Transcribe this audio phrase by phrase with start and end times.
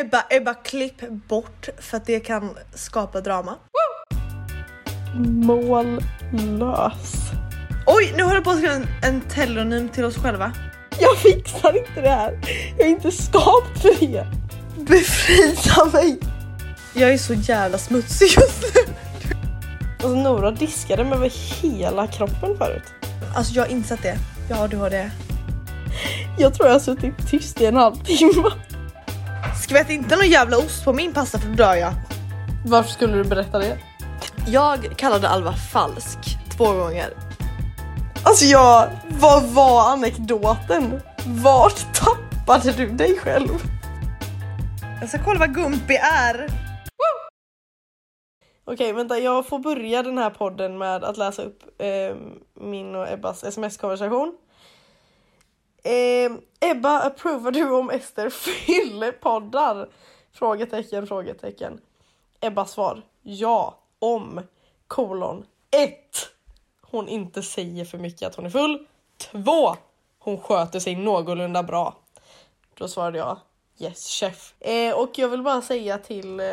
[0.00, 3.54] Ebba, Ebba klipp bort för att det kan skapa drama.
[5.24, 7.14] Mållös.
[7.86, 10.52] Oj, nu håller jag på att skriva en, en telonym till oss själva.
[11.00, 12.38] Jag fixar inte det här.
[12.78, 14.26] Jag är inte skapt för det.
[14.78, 16.18] Befria mig!
[16.94, 18.92] Jag är så jävla smutsig just nu.
[19.90, 21.32] Alltså Nora diskade mig över
[21.62, 22.82] hela kroppen förut.
[23.36, 24.18] Alltså jag har insett det.
[24.50, 25.10] Ja, du har det.
[26.38, 28.50] Jag tror jag har suttit tyst i en halvtimme.
[29.54, 31.92] Skvätt inte någon jävla ost på min pasta för då dör jag.
[32.66, 33.78] Varför skulle du berätta det?
[34.48, 36.18] Jag kallade Alva falsk
[36.56, 37.12] två gånger.
[38.24, 41.00] Alltså jag, vad var anekdoten?
[41.26, 43.48] Vart tappade du dig själv?
[45.00, 46.46] Jag ska kolla vad Gumpi är.
[48.64, 52.16] Okej vänta, jag får börja den här podden med att läsa upp eh,
[52.54, 54.34] min och Ebbas sms-konversation.
[55.86, 59.88] Eh, Ebba, approvar du om Ester fyllepoddar?
[60.32, 61.80] Frågetecken, frågetecken.
[62.40, 64.40] Ebbas svar, ja, om,
[64.86, 65.92] kolon, 1.
[66.82, 68.86] Hon inte säger för mycket att hon är full.
[69.18, 69.76] 2.
[70.18, 71.96] Hon sköter sig någorlunda bra.
[72.74, 73.38] Då svarade jag
[73.78, 74.54] yes chef.
[74.60, 76.46] Eh, och jag vill bara säga till eh,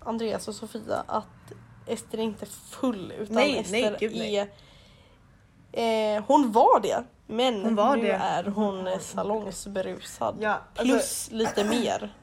[0.00, 1.52] Andreas och Sofia att
[1.86, 4.36] Ester är inte full utan Nej, Ester nej, gud, nej.
[4.36, 6.16] är...
[6.16, 8.12] Eh, hon var det men Hon var nu det.
[8.12, 10.36] är hon salongsberusad.
[10.40, 12.14] Ja, alltså- Plus lite mer.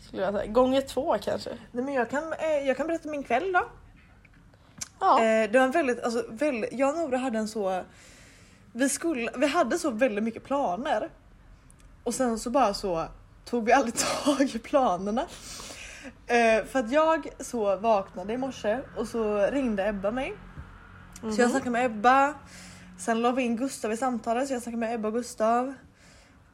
[0.00, 0.46] Skulle jag säga.
[0.46, 1.50] Gånger två kanske.
[1.72, 3.62] Nej, men jag, kan, eh, jag kan berätta min kväll då.
[5.00, 5.18] Ja.
[5.24, 7.82] Eh, det var en väldigt, alltså, väldigt, jag och Nora hade en så...
[8.72, 11.10] Vi, skulle, vi hade så väldigt mycket planer.
[12.04, 13.04] Och sen så bara så
[13.44, 13.94] tog vi aldrig
[14.24, 15.22] tag i planerna.
[16.26, 20.34] Eh, för att jag så vaknade i morse och så ringde Ebba mig.
[21.20, 22.34] Så jag snackade med Ebba.
[22.98, 25.74] Sen la vi in Gustav i samtalet så jag snackade med Ebba och Gustav.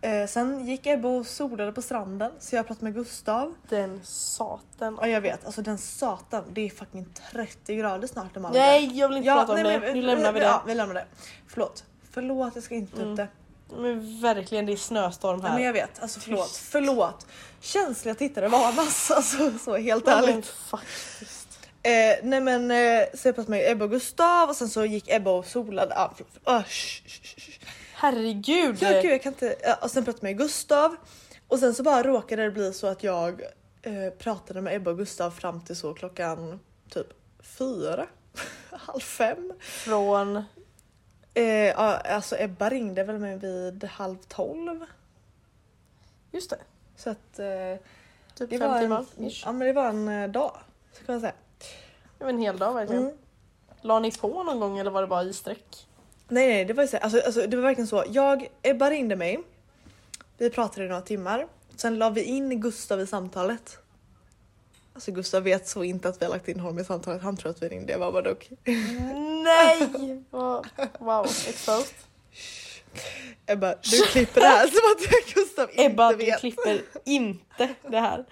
[0.01, 3.55] Eh, sen gick Ebba och solade på stranden så jag pratade med Gustav.
[3.69, 4.99] Den satan.
[5.01, 8.61] Ja jag vet, alltså den satan, det är fucking 30 grader snart i Malaga.
[8.61, 9.95] Nej jag vill inte prata om nej, det.
[9.95, 10.47] Nu lämnar vi det.
[10.47, 11.05] Ja, vi lämnar det.
[11.49, 11.85] Förlåt.
[12.11, 13.17] Förlåt, jag ska inte ta upp Mm.
[13.17, 13.29] det.
[13.77, 15.55] Men verkligen det är snöstorm här.
[15.55, 16.49] men jag vet, alltså förlåt.
[16.49, 16.57] Tyst.
[16.71, 17.27] Förlåt.
[17.61, 20.47] Känsliga tittare varnas, alltså så helt Ja, men ärligt.
[20.47, 21.40] faktiskt.
[21.83, 25.31] Eh, nej men eh, jag pratade med Ebba och Gustav och sen så gick Ebba
[25.31, 25.95] och solade.
[25.95, 26.15] Ah,
[26.45, 27.61] ah, sh, sh, sh.
[27.95, 28.77] Herregud.
[28.81, 29.57] Ja, gud, jag kan inte.
[29.63, 30.97] Ja, och sen pratade jag med Gustav
[31.49, 33.43] och sen så bara råkade det bli så att jag
[33.83, 37.07] eh, pratade med Ebba och Gustav fram till så klockan typ
[37.43, 38.07] fyra,
[38.71, 39.53] halv fem.
[39.61, 40.45] Från...
[41.35, 44.85] Eh, alltså Ebba ringde väl mig vid halv tolv.
[46.31, 46.59] Just det.
[46.97, 47.47] Så att eh,
[48.35, 49.05] Typ det, fem timmar.
[49.45, 50.53] ja, men det var en eh, dag.
[50.93, 51.33] Så kan man säga.
[52.21, 53.03] En hel dag verkligen.
[53.03, 53.17] Mm.
[53.83, 55.87] La ni på någon gång eller var det bara i sträck?
[56.29, 58.05] Nej nej det var så, alltså, alltså, det var verkligen så.
[58.09, 59.41] Jag, Ebba ringde mig.
[60.39, 61.47] Vi pratade i några timmar.
[61.77, 63.79] Sen la vi in Gustav i samtalet.
[64.95, 67.23] Alltså Gustav vet så inte att vi har lagt in honom i samtalet.
[67.23, 67.99] Han tror att vi ringde.
[67.99, 68.57] Bara okej.
[69.45, 70.23] Nej!
[70.99, 71.95] Wow, exposed.
[73.47, 76.41] Ebba du klipper det här som att Gustav inte Ebba, du vet.
[76.41, 78.25] klipper inte det här.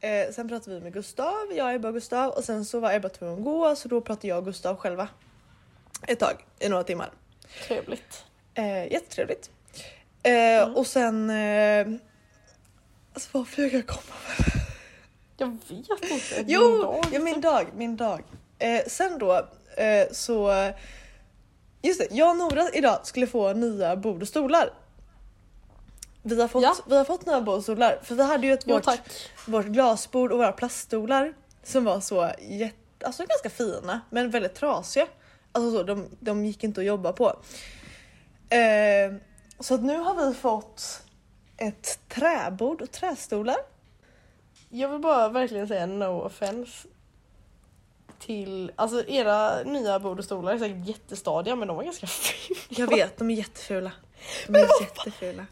[0.00, 3.08] Eh, sen pratade vi med Gustav, jag, Ebba och Gustav och sen så var Ebba
[3.08, 5.08] tvungen att gå så då pratade jag och Gustav själva.
[6.06, 7.10] Ett tag, i några timmar.
[7.66, 8.24] Trevligt.
[8.54, 9.50] Eh, jättetrevligt.
[10.22, 11.30] Eh, Och sen...
[11.30, 11.86] Eh,
[13.12, 14.46] alltså vad försöker jag komma med?
[15.36, 16.34] Jag vet inte.
[16.36, 17.42] Min Jo, dag, ja, min typ.
[17.42, 18.22] dag, min dag.
[18.58, 20.70] Eh, sen då eh, så...
[21.82, 24.70] Just det, jag och Nora idag skulle få nya bord och stolar.
[26.22, 26.76] Vi har fått, Ja.
[26.86, 29.00] vi har fått nya bord och stolar för vi hade ju ett Jo vårt, tack.
[29.46, 35.06] vårt glasbord och våra plaststolar som var så jätte, alltså ganska fina men väldigt trasiga.
[35.52, 37.26] Alltså så, de, de gick inte att jobba på.
[38.48, 39.14] Eh,
[39.60, 41.02] så att nu har vi fått
[41.56, 43.56] ett träbord och trästolar.
[44.68, 46.88] Jag vill bara verkligen säga no offense
[48.18, 52.60] till, alltså era nya bord och stolar är säkert jättestadiga men de var ganska fina.
[52.68, 53.92] Jag vet, de är jättefula.
[54.46, 55.46] De är jättefula.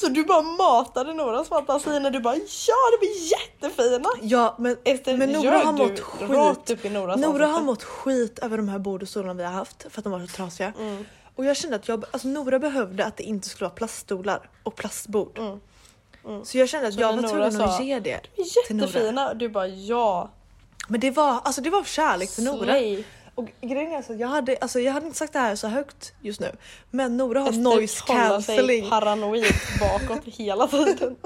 [0.00, 4.08] Så du bara matade Noras fantasi när du bara ja de är jättefina!
[4.22, 6.28] Ja men, Efter men Nora har mått skit.
[6.30, 7.60] Nora har ansikte.
[7.60, 10.20] mått skit över de här bord och stolarna vi har haft för att de var
[10.20, 10.72] så trasiga.
[10.78, 11.04] Mm.
[11.34, 14.76] Och jag kände att jag, alltså Nora behövde att det inte skulle vara plaststolar och
[14.76, 15.38] plastbord.
[15.38, 15.60] Mm.
[16.24, 16.44] Mm.
[16.44, 18.20] Så jag kände att Så jag var Nora tvungen att ge det.
[18.36, 19.34] De är jättefina!
[19.34, 20.30] Du bara ja.
[20.88, 22.64] Men det var, alltså det var kärlek till Nora.
[22.64, 23.04] Slay.
[23.38, 26.12] Och grejen är så jag hade, alltså jag hade inte sagt det här så högt
[26.20, 26.52] just nu.
[26.90, 28.90] Men Nora har Ester noise cancelling.
[28.90, 29.44] paranoid
[29.80, 31.16] bakåt hela tiden.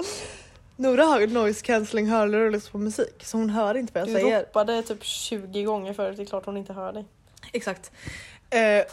[0.75, 4.07] Nora har noise cancelling hörlurar och lyssnar på musik så hon hör inte vad jag
[4.07, 4.39] Du säger.
[4.39, 7.05] ropade typ 20 gånger förut, det är klart hon inte hör dig.
[7.51, 7.91] Exakt.
[8.49, 8.59] Eh,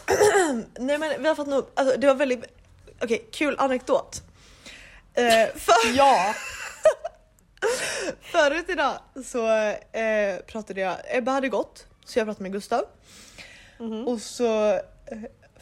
[0.79, 2.45] nej men vi har fått nog, alltså det var väldigt,
[3.03, 4.23] okej kul anekdot.
[5.15, 5.25] Eh,
[5.57, 6.35] för, Ja!
[8.21, 9.47] förut idag så
[9.99, 12.83] eh, pratade jag, Ebba hade gått så jag pratade med Gustav
[13.79, 14.09] Mhm.
[14.09, 14.81] och så eh,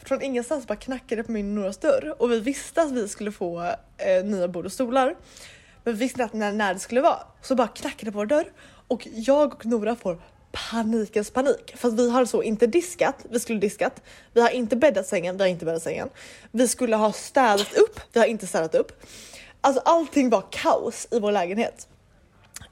[0.03, 3.31] från ingenstans bara knackade det på min Noras dörr och vi visste att vi skulle
[3.31, 3.61] få
[3.97, 5.15] eh, nya bord och stolar.
[5.83, 7.19] Men vi visste inte när, när det skulle vara.
[7.41, 8.51] Så bara knackade det på vår dörr
[8.87, 10.21] och jag och Nora får
[10.51, 11.73] panikens panik.
[11.77, 14.01] För vi har så inte diskat, vi skulle diskat.
[14.33, 16.09] Vi har inte bäddat sängen, vi har inte bäddat sängen.
[16.51, 19.03] Vi skulle ha städat upp, vi har inte städat upp.
[19.61, 21.87] Alltså allting var kaos i vår lägenhet.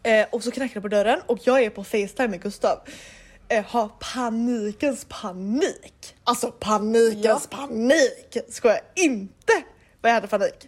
[0.04, 2.80] Eh, och så knackar det på dörren och jag är på Facetime med Gustav.
[3.50, 6.16] Eh, har panikens panik.
[6.24, 8.38] Alltså panikens panik!
[8.50, 9.64] Ska jag inte
[10.02, 10.68] vad jag hade panik.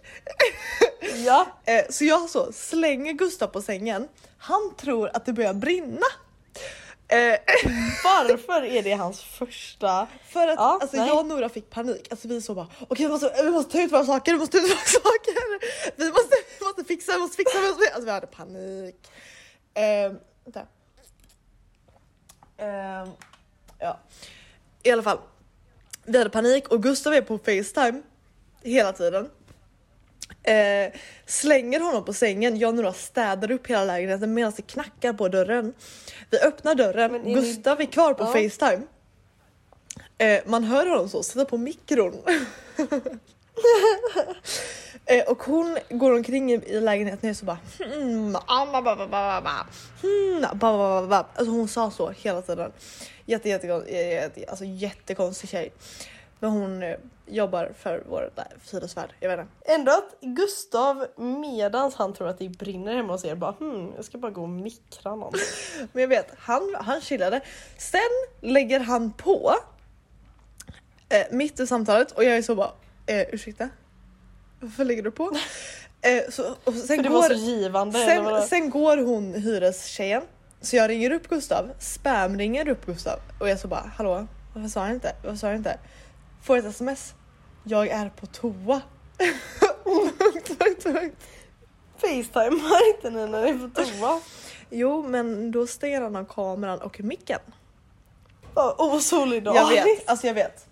[1.24, 1.46] Ja!
[1.64, 4.08] Eh, så jag så slänger Gustav på sängen.
[4.38, 6.06] Han tror att det börjar brinna.
[7.08, 7.16] Eh,
[8.04, 10.06] Varför är det hans första...
[10.28, 11.08] för att Ja, alltså, nej.
[11.08, 12.08] jag och Nora fick panik.
[12.10, 14.58] Alltså vi så bara okej vi, måste, vi måste ta ut våra saker, vi måste
[14.58, 15.60] ta ut våra saker.
[15.96, 17.84] Vi måste, vi måste fixa, vi måste fixa, vi måste.
[17.94, 18.96] Alltså vi hade panik.
[19.74, 20.12] Eh,
[20.44, 20.66] vänta.
[22.60, 23.08] Eh,
[23.78, 23.98] ja.
[24.82, 25.18] I alla fall.
[26.04, 28.02] Vi hade panik och Gustav är på Facetime
[28.62, 29.28] hela tiden.
[30.42, 30.92] Eh,
[31.26, 35.28] slänger honom på sängen, jag och Nora städar upp hela lägenheten medan det knackar på
[35.28, 35.74] dörren.
[36.30, 38.26] Vi öppnar dörren, är ni- Gustav är kvar på Ja.
[38.26, 38.82] Facetime.
[40.18, 42.22] Eh, man hör honom så, sätta på mikron.
[45.04, 49.40] eh, och hon går omkring i, lägenheten och så bara hmm, ah, ba, ba, ba,
[49.40, 49.66] ba,
[50.02, 51.26] hmm, ba, ba, ba, ba.
[51.34, 52.72] Alltså hon sa så hela tiden.
[53.26, 55.72] Jätte, jätte, jätte, alltså jättekonstig tjej.
[56.40, 56.96] Men hon eh,
[57.26, 58.30] jobbar för vår
[58.72, 59.72] hyresvärd, jag vet inte.
[59.72, 64.04] Ändå att Gustav medans han tror att det brinner hemma hos er bara hmm, jag
[64.04, 65.32] ska bara gå och mikra någon.
[65.92, 67.40] Men jag vet, han, han chillade.
[67.78, 68.00] Sen
[68.40, 69.54] lägger han på
[71.08, 72.70] eh, mitt i samtalet och jag är så bara
[73.10, 73.68] eh, ursäkta?
[74.60, 75.36] Varför lägger du på?
[76.02, 77.98] Eh, så, och sen, För det var så går, givande.
[78.04, 80.22] sen, sen går hon hyrestjejen
[80.60, 84.68] så jag ringer upp Gustav, spam ringer upp Gustav och jag så bara hallå varför
[84.68, 85.12] sa jag inte?
[85.22, 85.78] Varför sa jag inte?
[86.42, 87.14] Får ett sms.
[87.64, 88.80] Jag är på toa.
[89.84, 91.16] Punkt, punkt, punkt.
[91.98, 94.20] Facetimar inte ni när ni är på toa?
[94.70, 97.40] jo men då stänger han av kameran och micken.
[98.54, 99.86] Vad Jag osolidariskt.
[99.86, 100.66] vet, alltså jag vet.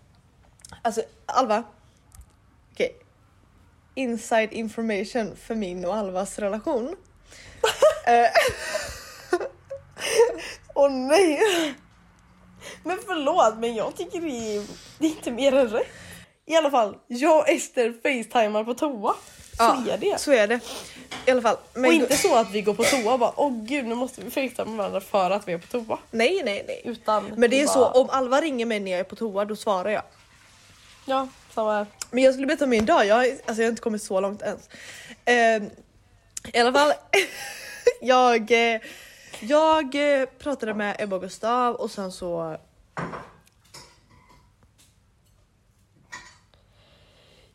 [0.83, 1.65] Alltså Alva.
[3.99, 6.97] Inside information för min och Alvas relation.
[8.07, 8.31] Eh,
[10.75, 11.75] Åh nej!
[12.85, 14.67] Men förlåt men jag tycker det är,
[14.99, 15.87] det är inte mer än rätt.
[16.47, 19.15] I alla fall, jag och Ester facetimar på toa.
[19.57, 19.85] Så Ja.
[19.91, 20.21] är det.
[20.21, 20.61] så är det.
[21.27, 21.57] I alla fall.
[21.75, 24.21] Men och inte så att vi går på toa och bara åh gud nu måste
[24.21, 25.99] vi facetima varandra för att vi är på toa.
[26.11, 26.83] Nej nej nej.
[26.85, 29.17] Utan Men det är vi så bara, om Alva ringer mig när jag är på
[29.17, 30.03] toa då svarar jag.
[31.07, 31.81] Ja, samma.
[31.81, 31.87] Eh.
[32.11, 34.21] Men jag skulle berätta om min dag, jag, har- alltså jag har inte kommit så
[34.21, 34.69] långt ens.
[35.25, 35.63] Eh,
[36.55, 36.93] I alla fall,
[38.01, 38.81] jag, eh,
[39.41, 42.57] jag eh, pratade med Ebba och Gustav och sen så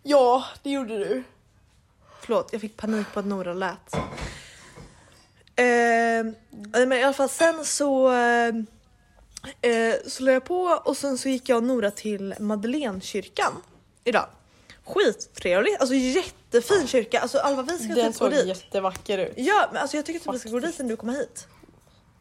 [0.04, 1.24] Ja, det gjorde du.
[2.22, 3.96] Förlåt, jag fick panik på att Nora lät.
[5.56, 8.48] Eh, men i alla fall sen så eh,
[9.62, 13.54] eh, så la jag på och sen så gick jag och Nora till Madeleinekyrkan
[14.04, 14.28] idag.
[14.86, 17.20] Skittrevligt, alltså jättefin kyrka.
[17.20, 18.48] Alltså Alva vi ska Den typ gå såg dit.
[18.48, 19.34] jättevacker ut.
[19.38, 21.48] Ja men alltså jag tycker att vi ska gå dit när du kommer hit.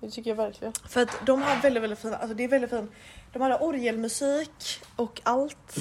[0.01, 0.73] Det tycker jag verkligen.
[0.89, 2.89] För att de har väldigt väldigt fina, alltså det är väldigt fin.
[3.33, 5.75] De hade orgelmusik och allt.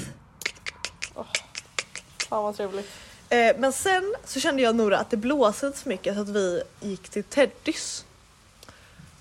[2.30, 2.90] Fan vad trevligt.
[3.30, 6.30] Eh, men sen så kände jag och Nora att det blåste så mycket så att
[6.30, 8.06] vi gick till Teddys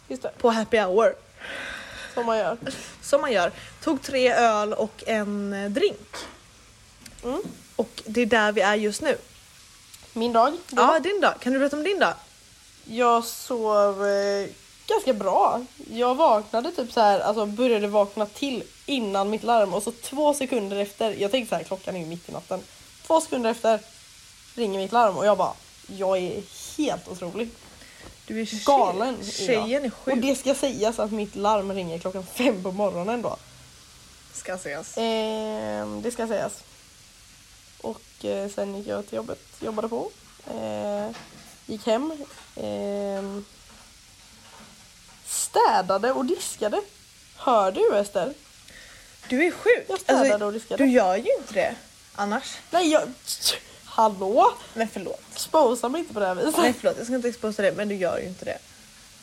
[0.09, 1.15] Just det, på happy hour.
[2.15, 2.57] som man gör.
[3.03, 3.53] Som man gör.
[3.83, 6.09] Tog tre öl och en eh, drink.
[7.25, 7.43] Mm.
[7.77, 9.19] Och det är där vi är just nu.
[10.13, 10.53] Min dag.
[10.69, 10.83] då?
[10.83, 11.35] Ja, din dag.
[11.41, 12.15] Kan du berätta om din dag?
[12.85, 14.49] Jag sov eh,
[14.87, 15.65] ganska bra.
[15.91, 20.35] Jag vaknade typ så här, alltså började vakna till innan mitt larm och så två
[20.35, 22.61] sekunder efter, jag tänkte så här klockan är ju mitt i natten.
[23.07, 23.81] Två sekunder efter
[24.55, 25.53] ringer mitt larm och jag bara,
[25.87, 26.43] jag är
[26.77, 27.49] helt otrolig.
[28.27, 29.17] Du är Galen.
[29.25, 30.15] Tjejen är sjuk.
[30.15, 33.37] Och det ska sägas att mitt larm ringer klockan fem på morgonen då.
[34.33, 34.95] ska sägas.
[34.97, 36.53] Ehm, det ska sägas.
[37.83, 40.11] Och eh, sen gick jag till jobbet, jobbade på.
[40.51, 41.11] Eh,
[41.67, 42.13] gick hem.
[42.57, 43.45] ehm,
[45.27, 46.83] städade och diskade.
[47.37, 48.35] Hör du Ester?
[49.29, 49.85] Du är sjuk.
[49.89, 50.85] Jag städade Alltså, och diskade.
[50.85, 51.75] du gör ju inte det
[52.15, 52.59] annars.
[52.71, 53.03] Nej jag...
[53.85, 54.53] Hallå?
[54.75, 55.21] Nej förlåt.
[55.33, 56.55] Exposa mig inte på det här viset.
[56.57, 58.59] Nej förlåt, jag ska inte exposa det men du gör ju inte det.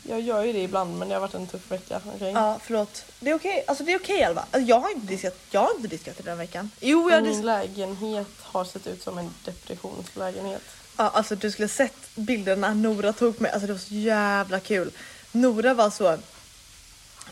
[0.09, 2.01] Jag gör ju det ibland men det har varit en tuff vecka.
[2.15, 2.31] okej?
[2.31, 3.05] Ja förlåt.
[3.19, 4.41] Det är okej, alltså det är okej Alva.
[4.51, 6.71] Alltså, jag har inte diskat, jag har inte diskat den här veckan.
[6.79, 10.61] Jo jag Min lägenhet har sett ut som en depressionslägenhet.
[10.97, 13.51] Ja, alltså du skulle sett bilderna Nora tog med.
[13.51, 14.91] Alltså det var så jävla kul.
[15.31, 16.17] Nora var så.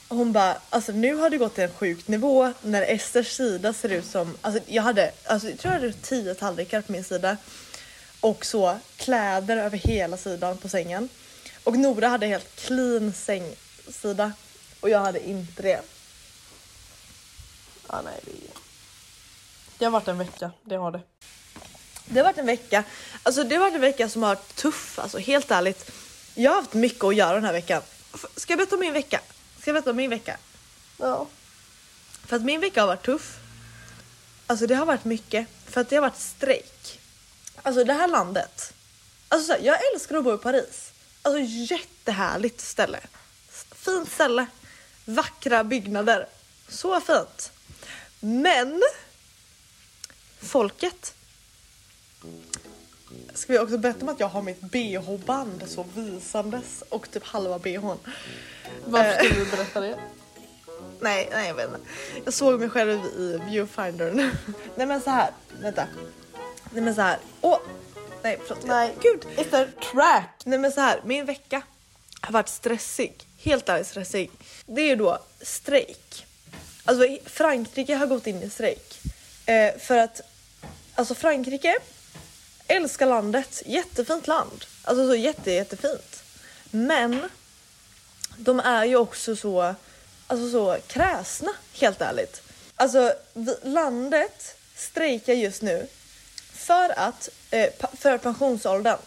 [0.08, 3.90] Hon bara, alltså nu har det gått till en sjuk nivå när Esters sida ser
[3.90, 7.38] ut som, alltså jag hade, alltså jag tror jag hade tio tallrikar på min sida.
[8.20, 11.10] Och så kläder över hela sidan på sängen.
[11.66, 14.34] Och Nora hade helt clean sängsida.
[14.80, 15.82] Och jag hade inte det.
[17.88, 18.32] Ja, nej, det,
[19.78, 21.02] det har varit en vecka, det har det.
[22.06, 22.84] Det har varit en vecka,
[23.24, 25.92] alltså det har varit en vecka som har varit tuff, alltså helt ärligt.
[26.34, 27.82] Jag har haft mycket att göra den här veckan.
[28.36, 29.22] Ska jag berätta om min vecka?
[29.60, 30.38] Ska jag berätta om min vecka?
[30.98, 31.28] Ja.
[32.26, 33.38] För att min vecka har varit tuff.
[34.48, 37.00] Alltså det har varit mycket, för att det har varit strejk.
[37.62, 38.74] Alltså det här landet.
[39.28, 40.85] Alltså jag älskar att bo i Paris.
[41.26, 41.40] Alltså
[41.74, 43.00] jättehärligt ställe.
[43.76, 44.46] Fint ställe.
[45.06, 46.28] Vackra byggnader.
[46.68, 47.52] Så fint.
[48.20, 48.82] Men
[50.42, 51.14] folket.
[53.34, 57.60] Ska vi också berätta om att jag har mitt bh-band så visandes och typ halva
[57.60, 57.98] bhn.
[58.86, 59.18] Varför Eh.
[59.18, 60.00] skulle du berätta det?
[61.00, 61.80] Nej, nej jag vet inte.
[62.26, 64.32] Jag såg mig själv i viewfindern.
[64.76, 65.88] nej men så här, vänta.
[66.72, 67.18] Nej men så här.
[67.42, 67.60] Åh!
[68.26, 68.66] Nej förlåt.
[68.66, 68.94] Nej.
[69.02, 69.26] Gud!
[69.38, 70.42] Efter track!
[70.46, 71.62] Nej men så här, min vecka
[72.22, 73.28] har varit stressig.
[73.38, 74.32] Helt ärligt stressig.
[74.66, 76.26] Det är ju då strejk.
[76.86, 79.02] Alltså Frankrike har gått in i strejk.
[79.46, 80.22] Eh, för att,
[80.96, 81.76] alltså Frankrike,
[82.68, 84.66] älskar landet, jättefint land.
[84.84, 86.24] Alltså så jätte, jättefint.
[86.72, 87.30] Men
[88.38, 89.76] de är ju också så,
[90.28, 92.42] alltså så kräsna, helt ärligt.
[92.76, 93.14] Alltså
[93.64, 95.88] landet strejkar just nu
[96.66, 98.98] för att, eh, för pensionsåldern.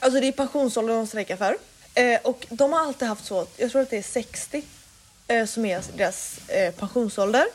[0.00, 1.56] Alltså det är pensionsåldern de strejkar för.
[1.94, 4.64] Eh, och de har alltid haft så, jag tror att det är 60
[5.28, 7.46] eh, som är deras eh, pensionsålder.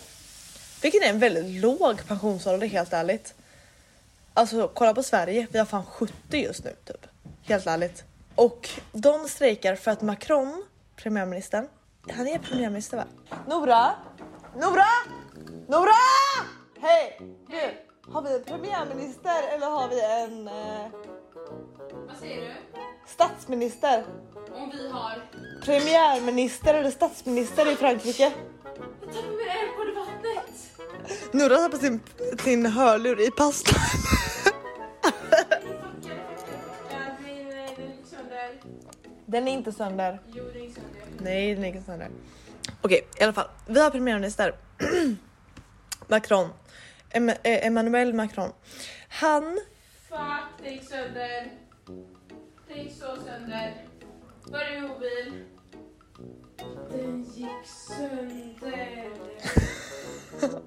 [0.82, 3.34] Vilket är en väldigt låg pensionsålder helt ärligt.
[4.34, 7.06] Alltså kolla på Sverige, vi har fan 70 just nu typ.
[7.44, 8.04] Helt ärligt.
[8.36, 10.66] Och de strejkar för att Macron,
[10.96, 11.68] premiärministern,
[12.12, 13.06] han är premiärminister va?
[13.48, 13.92] Nora!
[14.56, 14.86] Nora!
[15.68, 15.92] Nora!
[16.82, 17.20] Hej!
[17.50, 20.88] Du, har vi en premiärminister eller har vi en eh,
[22.08, 22.54] Vad säger du?
[23.08, 24.06] statsminister?
[24.56, 25.24] Om vi har...
[25.66, 28.24] Premiärminister eller statsminister i Frankrike?
[29.02, 30.72] Jag tappade min airpod i vattnet!
[31.32, 32.00] Nora har på sin,
[32.44, 33.80] sin hörlur i pastan.
[39.26, 40.20] Den är inte sönder.
[40.34, 41.02] Jo, den gick sönder.
[41.18, 42.10] Nej, den är inte sönder.
[42.82, 43.48] Okej, i alla fall.
[43.68, 44.56] Vi har premiärminister
[46.08, 46.50] Macron.
[47.12, 48.52] Eh, Emmanuel Macron.
[49.10, 49.60] Han,
[50.10, 51.52] Fuck, det gick sönder.
[52.68, 53.86] Det gick så sönder.
[54.44, 55.44] Var är mobil?
[56.90, 59.10] Den gick sönder.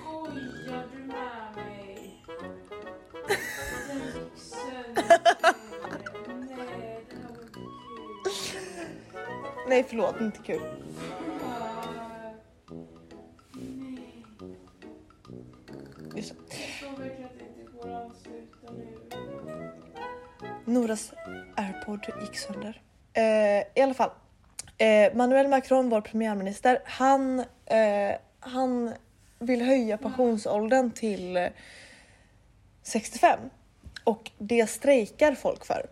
[0.00, 2.24] Skojar du med mig?
[3.88, 5.04] Den gick sönder.
[6.48, 7.12] Nej, det här var inte
[8.52, 8.68] kul.
[9.68, 10.60] nej förlåt, inte kul.
[16.14, 16.22] Nu.
[20.64, 21.12] Noras
[21.56, 22.82] airpod gick sönder.
[23.12, 23.22] Eh,
[23.74, 24.10] I alla fall.
[24.78, 28.94] Eh, Manuel Macron, vår premiärminister, han, eh, han
[29.38, 31.48] vill höja pensionsåldern till eh,
[32.82, 33.38] 65.
[34.04, 35.86] Och det strejkar folk för.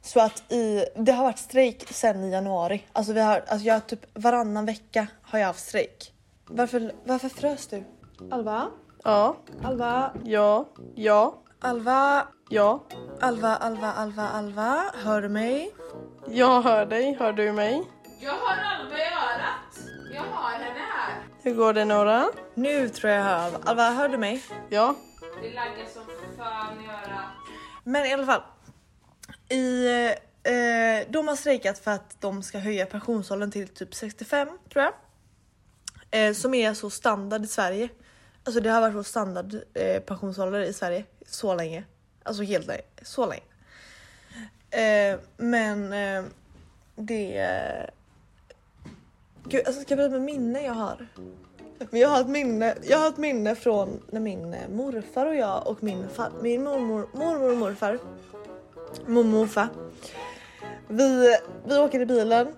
[0.00, 2.84] Så att i, det har varit strejk sedan i januari.
[2.92, 6.12] Alltså, vi har, alltså jag har typ varannan vecka har jag haft strejk.
[6.46, 7.84] Varför, varför frös du?
[8.30, 8.70] Alva?
[9.08, 10.10] Ja, Alva?
[10.24, 12.26] ja, ja, Alva?
[12.48, 12.84] ja.
[13.20, 14.84] Alva, Alva, Alva, Alva?
[15.04, 15.74] Hör du mig?
[16.26, 17.82] Jag hör dig, hör du mig?
[18.20, 19.88] Jag har Alva i örat.
[20.14, 21.22] Jag har henne här.
[21.42, 22.28] Hur går det Nora?
[22.54, 23.58] Nu tror jag jag hör Alva.
[23.64, 24.44] Alva, hör du mig?
[24.68, 24.94] Ja,
[25.42, 26.02] Det laggar som
[26.38, 27.24] fan i örat.
[27.84, 28.42] Men i alla fall.
[29.48, 29.86] I,
[30.42, 34.92] eh, de har strejkat för att de ska höja pensionsåldern till typ 65 tror jag.
[36.10, 37.88] Eh, som är så standard i Sverige.
[38.48, 41.84] Alltså det har varit vår standard eh, pensionsålder i Sverige så länge.
[42.22, 42.82] Alltså helt länge.
[43.02, 43.42] Så länge.
[44.70, 46.24] Eh, men eh,
[46.96, 47.38] det...
[47.38, 47.90] Eh,
[49.44, 51.06] Gud, alltså ska jag berätta med minne jag har?
[51.90, 55.36] Men jag har ett minne, jag har ett minne från när min eh, morfar och
[55.36, 57.98] jag och min, far, min mormor, mormor och morfar,
[59.06, 59.68] mormor och morfar,
[60.88, 61.36] vi,
[61.66, 62.54] vi åker i bilen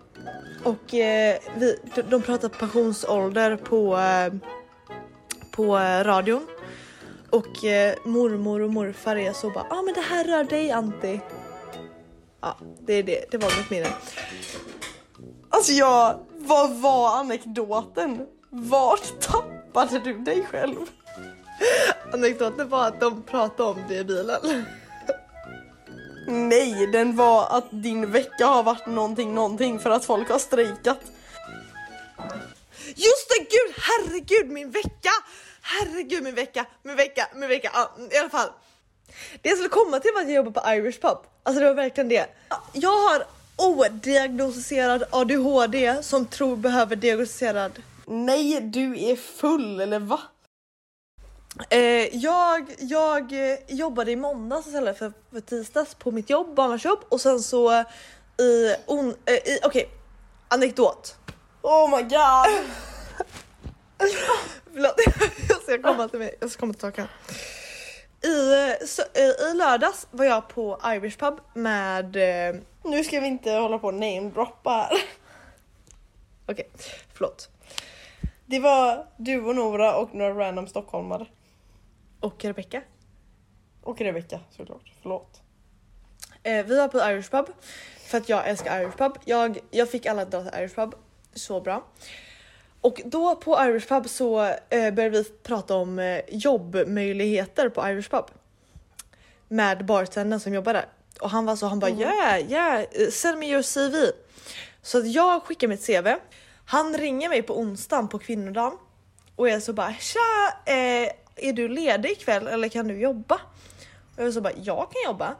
[0.64, 4.32] och eh, vi, de, de pratar pensionsålder på, eh,
[5.60, 6.46] på eh, radion.
[7.30, 10.70] Och eh, mormor och morfar är så bara, ja ah, men det här rör dig
[10.70, 11.20] Antti.
[12.40, 13.88] Ja, det är det, det var mitt minne.
[15.48, 18.26] alltså jag, vad var anekdoten?
[18.50, 20.76] Vart tappade du dig själv?
[22.12, 24.66] Anekdoten var att de pratade om det i bilen.
[26.26, 31.00] Nej, den var att din vecka har varit någonting, någonting för att folk har strejkat.
[32.86, 35.10] Just det, gud, herregud min vecka!
[35.62, 37.70] Herregud min vecka, min vecka, min vecka.
[37.74, 38.48] Ja, I alla fall.
[39.42, 41.18] Det jag skulle komma till var att jag jobbar på Irish Pub.
[41.42, 42.26] Alltså det var verkligen det.
[42.72, 43.24] Jag har
[43.56, 47.82] odiagnostiserad ADHD som tror behöver diagnostiserad.
[48.06, 50.20] Nej, du är full eller va?
[51.70, 56.98] Eh, jag, jag eh, jobbade i måndags istället för, för tisdags på mitt jobb, barnvårdsjobb
[57.08, 57.84] och sen så
[58.40, 59.88] i, on, eh, i okej,
[60.48, 61.16] anekdot.
[61.62, 62.89] Oh my god!
[64.72, 64.94] Förlåt,
[65.48, 66.34] jag ska komma till mig.
[66.40, 67.06] Jag ska komma till saken.
[68.22, 72.16] I, eh, så, eh, I lördags var jag på Irish Pub med...
[72.16, 74.90] Eh, Nu ska vi inte hålla på och namedroppa här.
[76.46, 76.70] Okej,
[77.12, 77.48] förlåt.
[78.46, 81.26] Det var du och Nora och några random stockholmare.
[82.20, 82.82] Och Rebecca.
[83.82, 85.40] Och Rebecca såklart, förlåt.
[86.42, 87.46] Eh, vi var på Irish Pub
[88.06, 89.12] för att jag älskar Irish Pub.
[89.24, 90.94] Jag, jag fick alla att dra till Irish Pub.
[91.34, 91.84] Så bra.
[92.80, 98.10] Och då på Irish Pub så eh, började vi prata om eh, jobbmöjligheter på Irish
[98.10, 98.24] Pub.
[99.48, 100.86] Med bartendern som jobbar där.
[101.20, 104.12] Och han var så, han bara yeah, yeah, eh, send me your CV.
[104.82, 106.08] Så att jag skickar mitt CV.
[106.64, 108.78] Han ringer mig på onsdagen på kvinnodagen.
[109.36, 113.40] Och jag så bara tja, eh, är du ledig ikväll eller kan du jobba?
[114.16, 115.36] Och jag så bara jag kan jobba.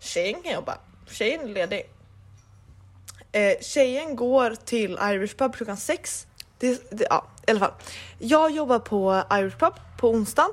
[0.00, 0.78] Tjejen kan jobba.
[1.10, 1.90] Tjejen är ledig.
[3.32, 6.26] Eh, tjejen går till Irish Pub klockan sex.
[6.58, 7.72] Det, det, ja, i alla fall.
[8.18, 10.50] Jag jobbar på Irish Pub på onsdagen.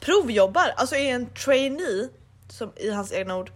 [0.00, 2.08] Provjobbar, alltså är en trainee,
[2.48, 3.50] som i hans egna ord,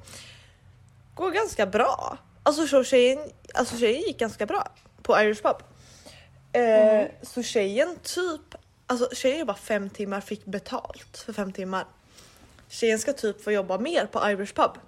[1.14, 2.18] går ganska bra.
[2.42, 3.18] Alltså så tjejen,
[3.54, 4.68] alltså tjejen gick ganska bra
[5.02, 5.56] på Irish Pub.
[6.52, 8.54] Eh, Så tjejen typ,
[8.86, 11.86] alltså tjejen jobbar fem timmar, fick betalt för fem timmar.
[12.68, 14.78] Tjejen ska typ få jobba mer på Irish Pub.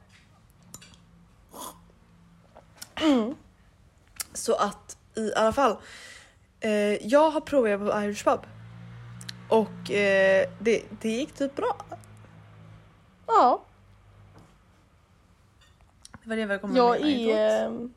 [4.34, 5.76] Så att i alla fall,
[6.64, 8.40] eh, jag har provat på Irish Pub.
[9.48, 11.76] Och eh, det, det gick typ bra.
[13.26, 13.64] Ja,
[16.22, 17.64] Det var det jag kom jag är...
[17.66, 17.94] ehm,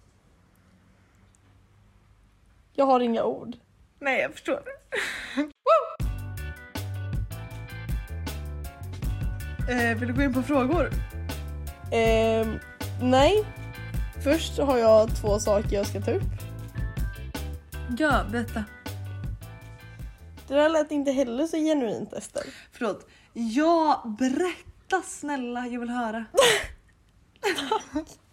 [2.74, 3.56] Jag har inga ord.
[4.00, 4.60] Nej jag förstår.
[9.70, 10.90] eh, vill du gå in på frågor?
[11.92, 12.60] Ehm,
[13.02, 13.44] nej.
[14.24, 16.24] Först har jag två saker jag ska ta upp.
[17.96, 18.64] Ja, berätta.
[20.48, 22.44] Det där lät inte heller så genuint Ester.
[22.72, 23.08] Förlåt.
[23.34, 26.26] Ja, berätta snälla, jag vill höra.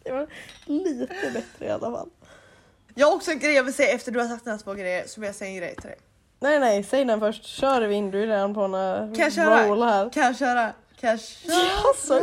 [0.05, 0.27] Det var
[0.65, 2.09] lite bättre i alla fall.
[2.95, 5.07] Jag har också en grej jag vill säga efter du har sagt dina två grejer
[5.07, 5.99] så vill jag säga en grej till dig.
[6.41, 7.45] Nej nej, säg den först.
[7.45, 10.11] Kör Vin, du är redan på en roll här.
[10.13, 10.73] Kan jag köra?
[11.01, 11.55] Kan jag köra?
[11.55, 12.21] Ja, så.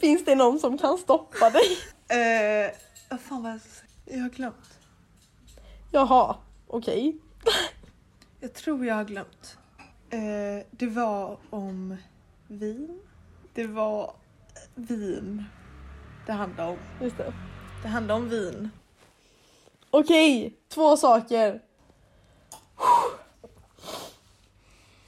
[0.00, 1.78] Finns det någon som kan stoppa dig?
[3.08, 4.16] Vad fan var jag ska säga?
[4.16, 4.71] Jag har glömt.
[5.94, 7.16] Jaha, okej.
[8.40, 9.58] Jag tror jag har glömt.
[10.10, 11.96] Eh, det var om
[12.48, 13.00] vin.
[13.54, 14.12] Det var
[14.74, 15.44] vin.
[16.26, 16.78] Det handlade om.
[17.00, 17.32] Just det.
[17.82, 18.70] Det handlade om vin.
[19.90, 21.62] Okej, två saker.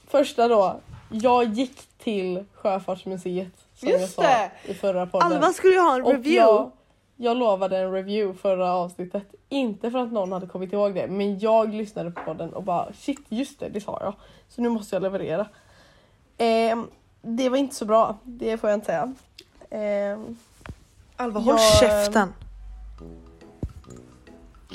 [0.07, 0.81] Första då.
[1.11, 4.51] Jag gick till Sjöfartsmuseet som jag Just sa det!
[4.65, 5.33] i förra podden.
[5.33, 6.37] Alva skulle ju ha en Och review.
[6.41, 6.71] Jag,
[7.17, 9.23] jag lovade en review förra avsnittet.
[9.49, 12.93] Inte för att någon hade kommit ihåg det, men jag lyssnade på podden och bara
[12.93, 14.15] shit, just det, det sa jag.
[14.49, 15.47] Så nu måste jag leverera.
[16.39, 16.87] Ehm,
[17.23, 19.15] det var inte så bra, det får jag inte säga.
[19.71, 20.37] Ehm,
[21.17, 22.33] Alva håll Jag- käften.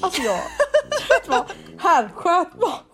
[0.02, 0.36] alltså jag...
[1.10, 1.46] vet vad?
[1.82, 2.48] Här, sköt,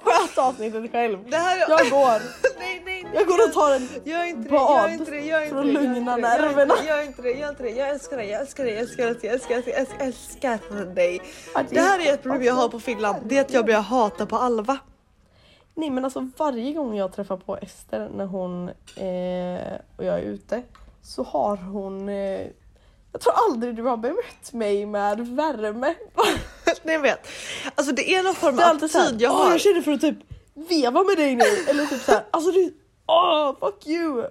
[0.03, 1.29] sköt avsnittet själv.
[1.29, 2.21] Det här Jag går.
[2.59, 3.07] nej, nej.
[3.13, 3.89] Jag går och tar en...
[4.03, 6.73] Gör inte det, bad gör inte det, gör inte för att lugna nerverna.
[6.87, 7.69] Gör inte det, gör inte det.
[7.69, 10.07] Jag älskar dig, jag älskar dig, jag älskar dig, jag älskar dig, jag älskar jag
[10.07, 11.21] älskar dig.
[11.69, 14.25] Det här är ett problem jag har på Finland, det är att jag börjar hata
[14.25, 14.77] på Alva.
[15.73, 20.21] Nej men alltså varje gång jag träffar på Ester när hon eh, och jag är
[20.21, 20.63] ute
[21.01, 22.47] så har hon eh,
[23.11, 25.95] jag tror aldrig du har bemött mig med värme.
[26.83, 27.27] Nej jag vet.
[27.75, 29.51] Alltså det är någon form av tid jag "Åh, har.
[29.51, 30.17] jag känner för att typ
[30.69, 31.43] veva med dig nu.
[31.69, 32.73] Eller typ såhär, alltså du,
[33.07, 34.27] åh fuck you.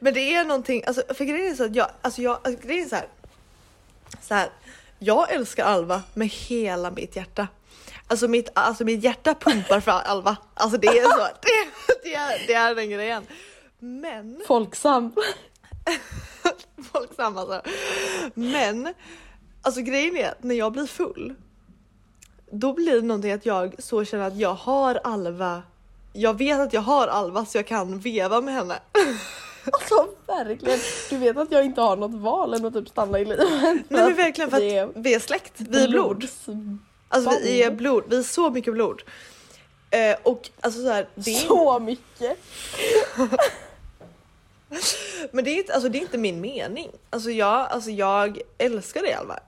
[0.00, 2.84] Men det är någonting, alltså för grejen är så att jag, alltså jag, alltså, grejen
[2.84, 3.06] är så här.
[4.22, 4.48] Så här,
[4.98, 7.48] jag älskar Alva med hela mitt hjärta.
[8.06, 10.36] Alltså mitt, alltså mitt hjärta pumpar för Alva.
[10.54, 11.68] Alltså det är så, det,
[12.02, 13.26] det, är, det är den grejen.
[13.78, 15.12] Men, Folksam.
[16.92, 17.62] folksam alltså.
[18.34, 18.94] Men,
[19.62, 21.34] alltså grejen är att när jag blir full,
[22.52, 25.62] då blir det någonting att jag så känner att jag har Alva
[26.12, 28.78] jag vet att jag har Alva så jag kan veva med henne.
[29.72, 30.78] Alltså verkligen.
[31.10, 33.48] Du vet att jag inte har något val än att typ stanna i livet.
[33.50, 36.28] Nej men verkligen för Vi är att vi är släkt, vi är blod.
[37.08, 39.02] Alltså vi är blod, vi är så mycket blod.
[39.90, 42.38] Eh, och alltså så här, det är, Så mycket.
[45.30, 46.90] men det är, inte, alltså, det är inte min mening.
[47.10, 49.38] Alltså jag, alltså jag älskar dig Alva.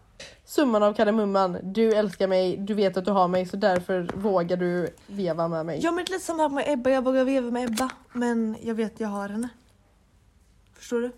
[0.47, 1.59] Summan av kardemumman.
[1.63, 5.67] Du älskar mig, du vet att du har mig så därför vågar du veva med
[5.67, 5.81] mig.
[5.83, 8.75] Ja men det är lite samma med Ebba, jag vågar veva med Ebba men jag
[8.75, 9.49] vet att jag har henne.
[10.79, 11.11] Förstår du?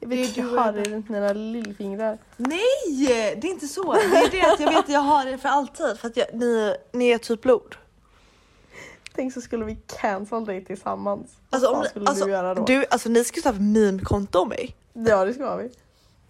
[0.00, 2.18] jag vet du jag och har det runt mina lillfingrar.
[2.36, 3.06] Nej!
[3.40, 3.92] Det är inte så.
[3.92, 6.26] Det är det att jag vet att jag har er för alltid för att jag,
[6.34, 7.76] ni, ni är typ blod.
[9.14, 11.36] Tänk så skulle vi cancel dig tillsammans.
[11.50, 12.64] Alltså, Vad om, skulle alltså, du göra då?
[12.64, 14.76] du, alltså ni ska skaffa meme-konto om mig.
[14.92, 15.70] Ja det ska vi.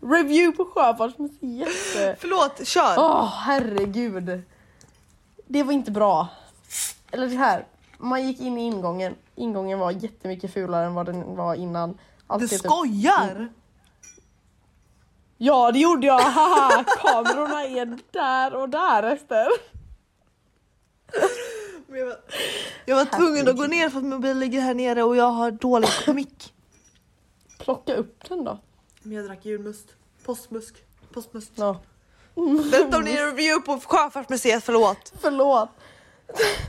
[0.00, 2.18] Review på Sjöfartsmuseet.
[2.20, 2.94] Förlåt, kör!
[2.98, 4.42] Åh herregud.
[5.46, 6.28] Det var inte bra.
[7.10, 7.66] Eller det här.
[7.98, 9.14] Man gick in i ingången.
[9.34, 11.98] Ingången var jättemycket fulare än vad den var innan.
[12.26, 13.48] Allt du är typ- skojar!
[15.38, 16.84] Ja det gjorde jag, haha!
[16.84, 19.48] Kamerorna är där och där Ester.
[21.86, 22.16] Men Jag var,
[22.86, 25.50] jag var tvungen att gå ner för att mobilen ligger här nere och jag har
[25.50, 26.52] dålig mick.
[27.58, 28.58] Plocka upp den då.
[29.02, 29.86] Men jag drack julmust.
[30.24, 30.84] Postmusk.
[31.12, 31.52] Postmust.
[31.54, 31.80] Ja.
[32.72, 35.12] Vänta om ni är review på Sjöfartsmuseet, förlåt.
[35.20, 35.68] Förlåt.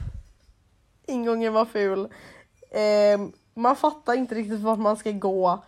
[1.06, 2.08] Ingången var ful.
[2.72, 5.64] Ehm, man fattar inte riktigt vart man ska gå.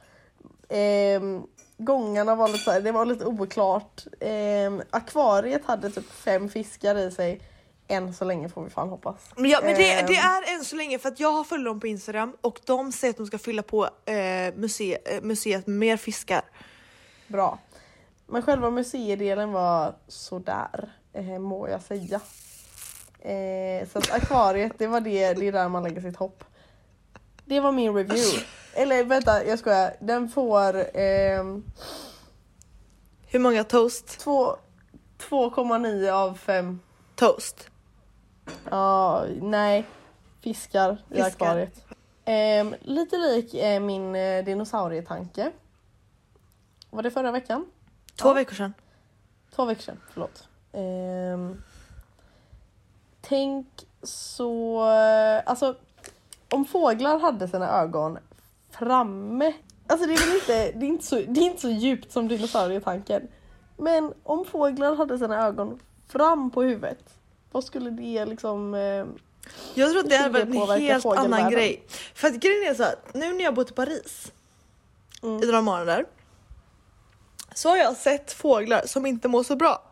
[0.69, 1.43] Ehm,
[1.77, 4.03] gångarna var lite, så här, det var lite oklart.
[4.19, 7.41] Ehm, akvariet hade typ fem fiskar i sig.
[7.93, 9.15] Än så länge får vi fan hoppas.
[9.35, 10.05] Men, ja, men det, Ehm.
[10.07, 12.91] det är än så länge för att jag har följt dem på Instagram och de
[12.91, 16.41] säger att de ska fylla på eh, muse, eh, museet med mer fiskar.
[17.27, 17.59] Bra.
[18.27, 22.19] Men själva museidelen var sådär, eh, må jag säga.
[23.19, 26.43] Eh, så att akvariet, det var det, det är där man lägger sitt hopp.
[27.45, 28.43] Det var min review.
[28.73, 29.95] Eller vänta, jag skojar.
[30.01, 31.63] Den får ehm,
[33.27, 34.19] Hur många toast?
[34.19, 34.55] två-
[35.29, 36.79] 2,9 av 5.
[37.15, 37.69] Toast.
[38.71, 39.85] Ja, nej.
[40.41, 41.27] Fiskar i Fiskar.
[41.27, 41.85] akvariet.
[42.25, 45.51] Ehm, lite lik eh, min eh, dinosaurietanke.
[46.89, 47.65] Var det förra veckan?
[48.15, 48.33] Två Ja.
[48.33, 48.73] veckor sedan.
[49.55, 50.47] Två veckor sedan, förlåt.
[50.71, 51.61] Ehm,
[53.21, 53.67] tänk
[54.03, 54.79] så...
[55.45, 55.75] Alltså,
[56.51, 58.17] om fåglar hade sina ögon
[58.69, 59.53] framme.
[59.87, 62.27] Alltså det är väl inte, det är inte, så, det är inte så djupt som
[62.27, 63.27] dinosaurietanken.
[63.77, 67.13] Men om fåglar hade sina ögon fram på huvudet.
[67.53, 68.73] Vad skulle det liksom...
[68.73, 69.05] Eh,
[69.73, 71.83] Jag tror att det hade varit en helt annan grej.
[72.13, 74.31] För att grejen är så här, nu när jag bott i Paris
[75.23, 75.43] mm.
[75.43, 76.05] i några månader
[77.53, 79.83] så har jag sett fåglar som inte mår så bra.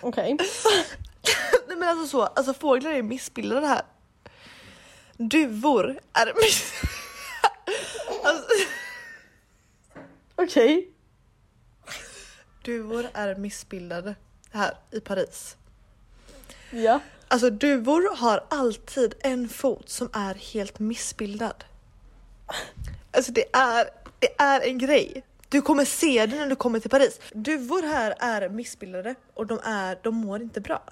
[0.00, 0.36] Okej.
[1.68, 3.82] Nej men alltså så, alltså fåglar är missbildade här.
[5.16, 6.72] Duvor är miss...
[8.24, 8.44] alltså,
[10.36, 10.90] Okej.
[12.64, 14.14] duvor är missbildade
[14.50, 15.56] här i Paris.
[16.70, 17.00] Ja.
[17.28, 21.64] Alltså duvor har alltid en fot som är helt missbildad.
[23.10, 25.22] Alltså det är, det är en grej.
[25.48, 27.20] Du kommer se det när du kommer till Paris.
[27.32, 30.82] Duvor här är missbildade och de, är, de mår inte bra.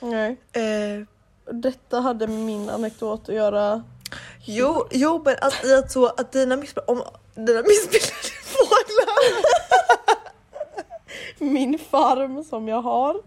[0.00, 0.36] Nej.
[0.52, 1.06] Eh,
[1.52, 3.82] Detta hade med min anekdot att göra.
[4.44, 7.02] jo, jo, men att, i att, så, att dina, missbildade, om,
[7.34, 8.12] dina missbildade
[8.44, 9.44] fåglar
[11.52, 13.20] min farm som jag har.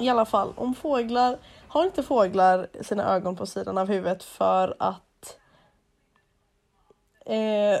[0.00, 4.76] I alla fall, om fåglar, har inte fåglar sina ögon på sidan av huvudet för
[4.78, 5.36] att
[7.26, 7.80] eh,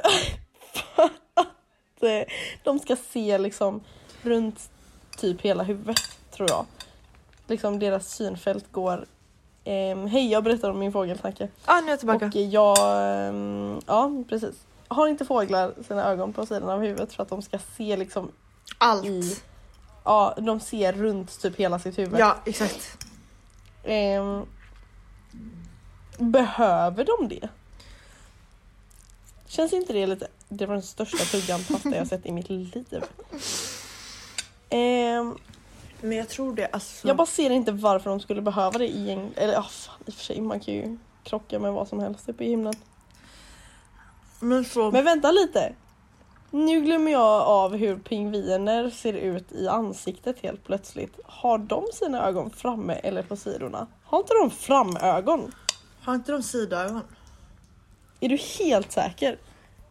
[0.72, 2.22] för att eh,
[2.64, 3.80] de ska se liksom
[4.22, 4.70] runt
[5.16, 5.96] typ hela huvudet
[6.30, 6.66] tror jag.
[7.46, 9.06] Liksom deras synfält går
[9.64, 11.48] eh, Hej, jag berättar om min fågeltanke.
[11.64, 12.26] ah, nu är jag tillbaka.
[12.26, 12.76] Och jag,
[13.28, 14.54] ehm, ja precis.
[14.88, 18.32] Har inte fåglar sina ögon på sidan av huvudet för att de ska se liksom
[18.78, 19.04] Allt.
[19.04, 19.36] i,
[20.06, 22.20] ja de ser runt typ hela sitt huvud.
[22.20, 22.98] Ja, exakt.
[23.84, 24.46] Ehm,
[26.18, 27.48] behöver de det?
[29.46, 32.84] Känns inte det lite, det var den största tuggan pasta jag sett i mitt liv.
[34.70, 35.36] Ehm,
[36.00, 36.66] Men jag tror det.
[36.72, 39.94] Alltså, jag bara ser inte varför de skulle behöva det i en, eller ja fan
[40.06, 42.74] i och för sig man kan ju krocka med vad som helst uppe i himlen.
[44.40, 45.72] men så, Men vänta lite.
[46.56, 51.18] Nu glömmer jag av hur pingviner ser ut i ansiktet helt plötsligt.
[51.24, 53.86] Har de sina ögon framme eller på sidorna?
[54.04, 55.52] Har inte de framögon?
[56.02, 57.00] har inte de sidoögon?
[58.20, 59.38] Är du helt säker?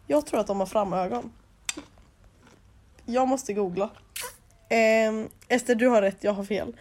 [0.07, 1.31] Jag tror att de har framögon.
[3.05, 3.89] Jag måste googla.
[4.69, 6.75] Ehm, Ester, du har rätt, jag har fel.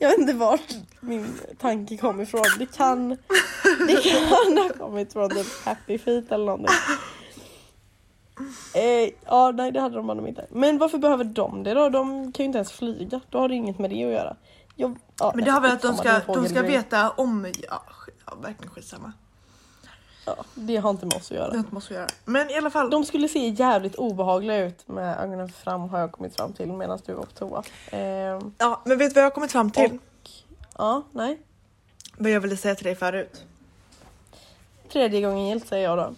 [0.00, 2.44] Jag vet inte vart min tanke kom ifrån.
[2.58, 3.08] Det kan,
[3.88, 6.74] det kan ha kommit från The Happy Feet eller någonting.
[8.74, 10.46] Eh, ja, nej det hade de mig inte.
[10.50, 11.88] Men varför behöver de det då?
[11.88, 13.20] De kan ju inte ens flyga.
[13.30, 14.36] Då har det inget med det att göra.
[14.76, 17.52] Jag, ja, Men det har väl att de ska, det de ska veta om...
[17.68, 17.82] Ja,
[18.26, 19.12] ja verkligen skitsamma.
[20.26, 21.50] Ja, det har inte med oss att Det göra.
[21.50, 22.06] har inte måste göra.
[22.24, 22.90] Men i alla fall.
[22.90, 26.98] De skulle se jävligt obehagliga ut med ögonen fram har jag kommit fram till medan
[27.06, 27.62] du var på toa.
[27.92, 29.98] Eh, Ja, men vet du vad jag har kommit fram till?
[30.78, 31.38] ja, nej.
[32.18, 33.44] Vad jag ville säga till dig förut.
[34.92, 36.14] Tredje gången gillt säger jag då.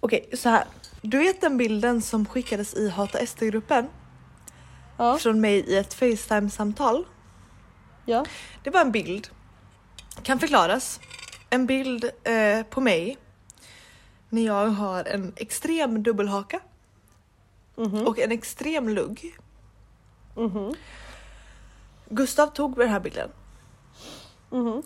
[0.00, 0.64] Okej, så här.
[1.06, 3.86] Du vet den bilden som skickades i Hata SD-gruppen
[4.96, 7.04] Ja, från mig i ett Facetime-samtal?
[8.04, 8.24] ja.
[8.64, 9.28] Det var en bild.
[10.22, 11.00] Kan förklaras.
[11.50, 13.18] En bild eh, på mig
[14.28, 16.60] när jag har en extrem dubbelhaka
[17.76, 19.38] Mhm, och en extrem lugg.
[20.36, 20.74] mhm,
[22.08, 23.30] Gustav tog den här bilden.
[24.50, 24.82] mhm.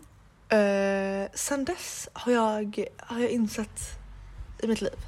[0.48, 3.80] Eh, sen dess har jag, har jag insett
[4.62, 4.98] i mitt liv.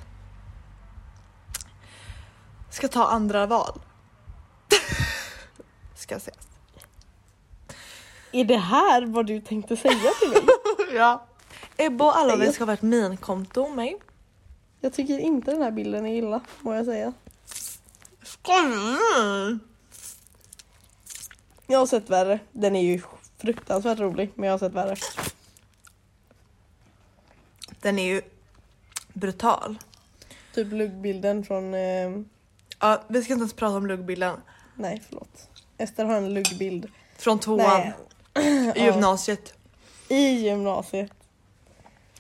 [2.71, 3.81] Ska ta andra val.
[5.97, 6.49] Ska sägas.
[8.33, 10.41] Är det här vad du tänkte säga till mig?
[10.97, 11.27] ja.
[11.77, 13.97] Ebba och alla Nej, vi jag- ska ha ett minkonto om mig.
[14.81, 17.13] Jag tycker inte den här bilden är illa, må jag säga.
[18.23, 19.59] Skojar
[21.67, 22.39] Jag har sett värre.
[22.53, 23.03] Den är ju
[23.39, 24.97] fruktansvärt rolig, men jag har sett värre.
[27.81, 28.23] Den är ju
[29.13, 29.79] brutal.
[30.55, 31.75] Typ luggbilden från...
[31.75, 32.11] Eh,
[32.81, 34.37] Ja, vi ska inte ens prata om luggbilden.
[34.75, 35.49] nej, förlåt.
[35.79, 36.89] Ester har en luggbild.
[37.17, 37.93] Från tvåan
[38.35, 38.73] Nej.
[38.77, 39.55] i gymnasiet.
[40.09, 41.13] I gymnasiet.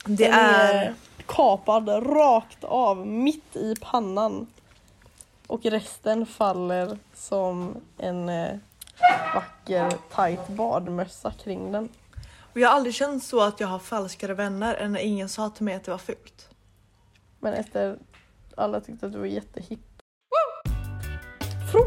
[0.04, 0.94] Det Den är...
[1.26, 4.46] kapad rakt av, mitt i pannan.
[5.46, 8.56] Och resten faller som en eh,
[9.34, 11.88] vacker tight badmössa kring den.
[12.52, 15.50] Och jag har aldrig känt så att jag har falskare vänner än när ingen sa
[15.50, 16.48] till mig att det var fult.
[17.40, 17.98] Men Ester,
[18.56, 19.89] alla tyckte att du var jättehipp.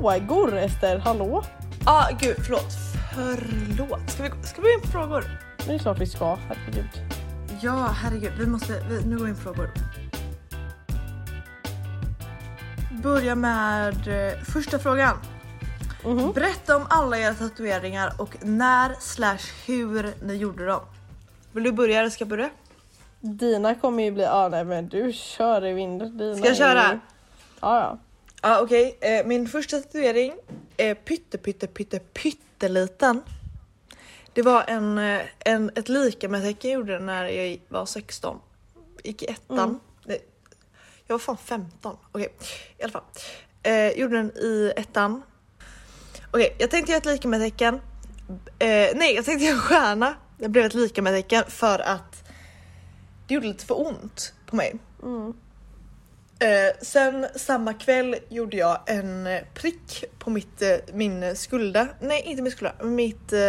[0.03, 1.43] Frågor Ester, hallå?
[1.85, 2.73] Ah, gud, förlåt.
[3.15, 4.09] Förlåt.
[4.09, 5.23] Ska vi, ska vi gå in på frågor?
[5.65, 6.89] Det är klart vi ska, herregud.
[7.61, 8.31] Ja, herregud.
[8.39, 8.73] Vi måste...
[8.89, 9.69] Vi, nu går vi in på frågor.
[13.03, 15.17] Börja med eh, första frågan.
[16.05, 16.31] Mhm.
[16.31, 20.81] Berätta om alla era tatueringar och när slash hur ni gjorde dem.
[21.51, 22.49] Vill du börja eller ska jag börja?
[23.19, 26.17] Dina kommer ju bli, ja nej men du kör i vind.
[26.17, 26.93] Dina Ska jag köra?
[26.93, 26.99] Ju...
[27.61, 27.97] Ja ja.
[28.45, 30.33] Ja okej, eh, min första tatuering
[30.77, 33.21] är pytte pytte pytte pytteliten.
[34.33, 38.39] Det var en, eh, en, ett lika-med-tecken jag gjorde när jag var 16.
[39.03, 39.79] Gick i ettan.
[40.05, 40.19] Mm.
[41.07, 41.97] Jag var fan 15.
[42.11, 42.33] Okej,
[42.77, 43.03] i alla fall.
[43.63, 45.21] Eh, gjorde den i ettan.
[46.31, 47.81] Okej, jag tänkte göra ett lika-med-tecken.
[48.59, 50.15] Eh, nej, jag tänkte göra en stjärna.
[50.37, 52.23] Det blev ett lika-med-tecken för att
[53.27, 54.75] det gjorde lite för ont på mig.
[55.03, 55.33] Mm.
[56.43, 61.87] Eh, sen samma kväll gjorde jag en eh, prick på mitt, eh, min skulda.
[61.99, 63.39] Nej inte min skulda, mitt eh,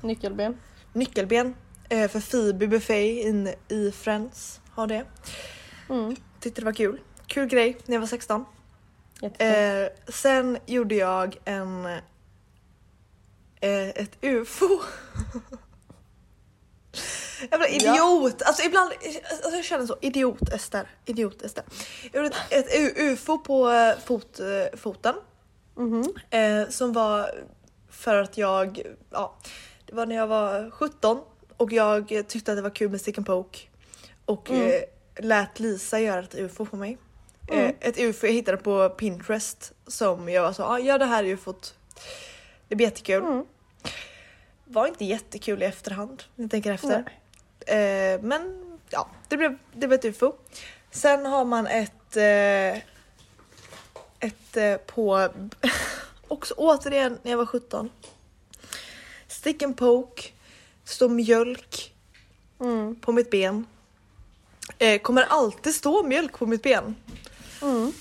[0.00, 0.56] Nyckelben.
[0.92, 1.54] nyckelben.
[1.88, 5.04] Eh, för Phoebe Buffet in, i Friends har det.
[5.90, 6.16] Mm.
[6.40, 7.00] Tyckte det var kul.
[7.26, 8.44] Kul grej när jag var 16.
[9.20, 9.40] Jättefint.
[10.06, 11.88] Eh, sen gjorde jag en
[13.60, 14.68] ett UFO.
[17.50, 18.42] Jävla idiot!
[18.42, 18.92] Alltså ibland,
[19.42, 21.64] alltså jag känner så, idiot Ester, idiot Ester.
[22.12, 25.14] Jag gjorde ett, ett UFO på eh, fot, eh, foten.
[25.76, 26.14] Mhm.
[26.30, 27.30] Eh, som var
[27.90, 29.36] för att jag, ja,
[29.86, 31.20] det var när jag var 17
[31.56, 33.58] och jag tyckte att det var kul med stick and poke.
[34.24, 34.66] Och Mm.
[34.68, 36.98] eh, lät Lisa göra ett UFO på mig.
[37.50, 37.64] Mm.
[37.64, 41.24] Eh, ett UFO jag hittade på Pinterest som jag var så, ah, gör det här
[41.24, 41.74] UFOt.
[42.68, 43.22] Det blir jättekul.
[43.22, 43.44] Mm.
[44.64, 47.04] Var inte jättekul i efterhand, när jag tänker efter.
[47.68, 50.32] Eh, men ja, det blev, det blev ett UFO.
[50.90, 52.82] Sen har man ett, eh,
[54.28, 55.28] ett eh, på,
[56.28, 57.90] också återigen när jag var 17.
[59.28, 60.22] Stick and poke,
[60.84, 61.94] stå mjölk
[62.60, 62.96] Mm.
[62.96, 63.66] på mitt ben.
[64.78, 66.96] Eh, kommer alltid stå mjölk på mitt ben.
[67.62, 67.92] Mm.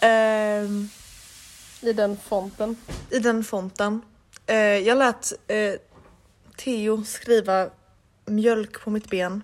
[0.00, 0.88] Ehm,
[1.80, 2.76] I den fonten.
[3.10, 4.02] I den fonten.
[4.46, 5.74] Eh, jag lät eh,
[6.56, 7.70] Theo skriva
[8.24, 9.42] mjölk på mitt ben.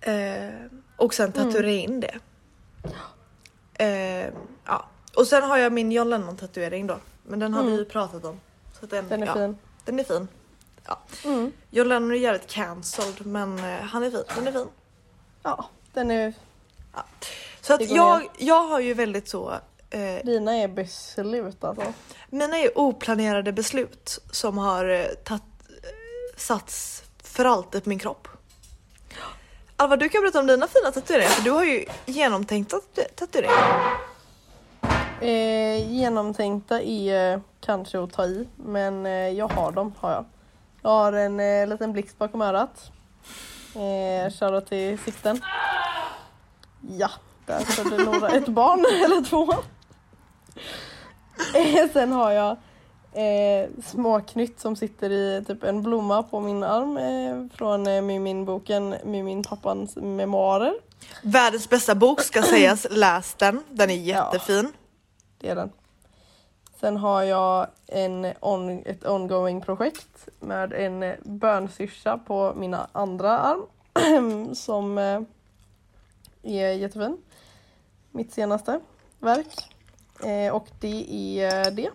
[0.00, 0.50] Eh,
[0.96, 2.18] och sen tatuera in det.
[3.84, 4.32] Eh,
[4.66, 4.86] ja.
[5.16, 6.98] Och sen har jag min John Lennon tatuering då.
[7.22, 7.72] Men den har Mm.
[7.72, 8.40] vi ju pratat om.
[8.80, 9.58] Så den, Den är ja, fin.
[9.84, 10.28] Den är fin.
[11.24, 11.52] Mm.
[11.70, 14.22] John Lennon är jävligt cancelled men eh, han är fin.
[14.34, 14.68] Den är fin.
[15.42, 16.34] Ja, den är...
[17.60, 19.54] Så att jag, jag har ju väldigt så
[19.92, 21.92] Eh, Dina är beslut alltså.
[22.30, 25.06] mina är oplanerade beslut som har eh,
[26.40, 28.28] satts för alltid på min kropp.
[29.76, 33.94] Alva, du kan berätta om dina fina tatueringar för du har ju genomtänkta tatu- tatueringar.
[35.20, 39.94] Eh, genomtänkta är eh, kanske att ta i, men eh, jag har dem.
[40.00, 40.24] har Jag
[40.82, 42.90] Jag har en eh, liten blixt bakom örat.
[43.74, 45.40] Eh, Shoutout till sikten.
[46.98, 47.10] Ja,
[47.46, 49.52] där födde Nora ett barn, eller två.
[51.54, 52.56] Eh, sen har jag
[53.12, 58.94] eh, småknytt som sitter i typ en blomma på min arm eh, från eh, Mumin-boken
[59.04, 60.74] Mumin pappans memoarer.
[61.22, 63.62] Världens bästa bok ska sägas, läs den.
[63.70, 64.72] Den är jättefin.
[65.38, 65.70] Det är den.
[66.80, 73.38] Sen har jag en on, ett ongoing projekt med en eh, bönsyrsa på mina andra
[73.38, 75.20] arm som eh,
[76.42, 77.16] är jättefin.
[78.10, 78.80] Mitt senaste
[79.18, 79.74] verk.
[80.24, 81.90] Eh, och det är det.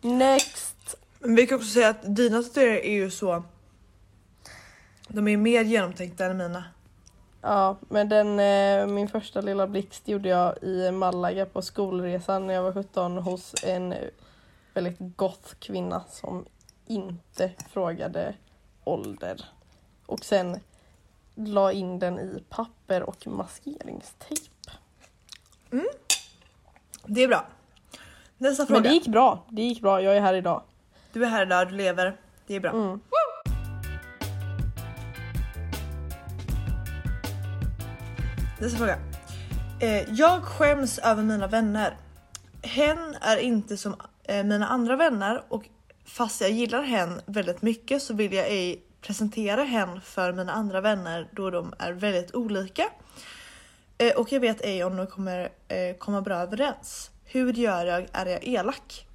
[0.00, 0.96] Next!
[1.18, 3.42] Men vi kan också säga att dina tatueringar är ju så...
[5.08, 6.64] De är mer genomtänkta än mina.
[7.42, 12.54] Ja, men den, eh, min första lilla blixt gjorde jag i Malaga på skolresan när
[12.54, 13.94] jag var 17 hos en
[14.74, 16.44] väldigt goth kvinna som
[16.86, 18.34] inte frågade
[18.84, 19.44] ålder.
[20.06, 20.60] Och sen
[21.34, 24.50] la in den i papper och maskeringstejp.
[27.06, 27.46] Det är bra.
[28.40, 28.80] Nästa Men fråga.
[28.80, 30.62] det gick bra, det gick bra, jag är här idag.
[31.12, 32.16] Du är här idag, du lever.
[32.46, 32.70] Det är bra.
[32.70, 33.00] Mm.
[38.60, 38.98] Nästa fråga.
[39.80, 41.96] Eh, jag skäms över mina vänner.
[42.62, 45.68] Hen är inte som eh, mina andra vänner och
[46.04, 50.80] fast jag gillar hen väldigt mycket så vill jag ej presentera hen för mina andra
[50.80, 52.90] vänner då de är väldigt olika.
[53.98, 55.48] Eh, och jag vet ej om de kommer
[55.98, 57.10] komma bra överens.
[57.32, 58.08] Hur gör jag?
[58.12, 59.06] Är jag elak?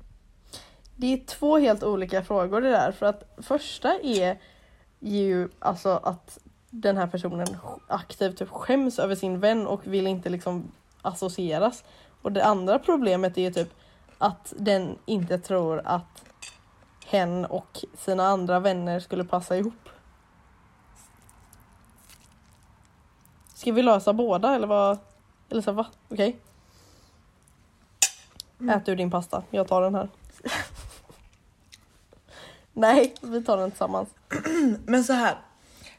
[0.96, 2.92] Det är två helt olika frågor det där.
[2.92, 4.38] För att första är
[5.00, 7.48] ju alltså att den här personen
[7.88, 11.84] aktivt typ skäms över sin vän och vill inte liksom associeras.
[12.22, 13.74] Och det andra problemet är ju typ
[14.18, 16.24] att den inte tror att
[17.06, 19.90] hen och sina andra vänner skulle passa ihop.
[23.54, 24.98] Ska vi lösa båda eller vad?
[25.50, 25.86] Eller så, va?
[26.10, 26.40] Okej.
[28.70, 30.10] Ät du din pasta, jag tar den här.
[32.74, 34.10] Nej, vi tar den tillsammans.
[34.86, 35.36] Men så här.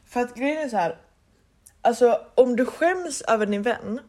[0.05, 0.97] För att grejen är så här.
[1.81, 3.99] Alltså om du skäms över din vän.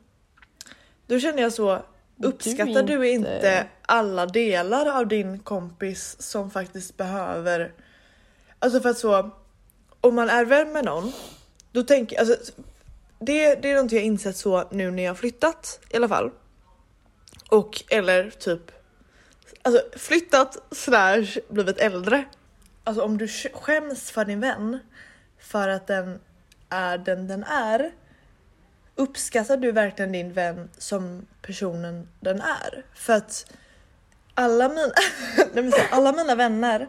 [1.07, 1.83] Då känner jag så.
[2.23, 3.35] Uppskattar du inte...
[3.37, 7.73] inte- alla delar av din kompis som faktiskt behöver.
[8.59, 9.31] Alltså för att så.
[10.01, 11.13] Om man är vän med någon.
[11.73, 12.37] Då tänker alltså.
[13.19, 16.31] Det, det är någonting jag insett så nu när jag har flyttat i alla fall.
[17.49, 18.71] Och eller typ.
[19.63, 22.25] Alltså flyttat slash blivit äldre.
[22.85, 24.79] Alltså om du skäms för din vän
[25.39, 26.21] för att den
[26.69, 27.93] är den den är.
[28.95, 32.85] Uppskattar du verkligen din vän som personen den är?
[32.95, 33.53] För att
[34.35, 34.93] alla mina,
[35.53, 36.89] nej alla mina vänner,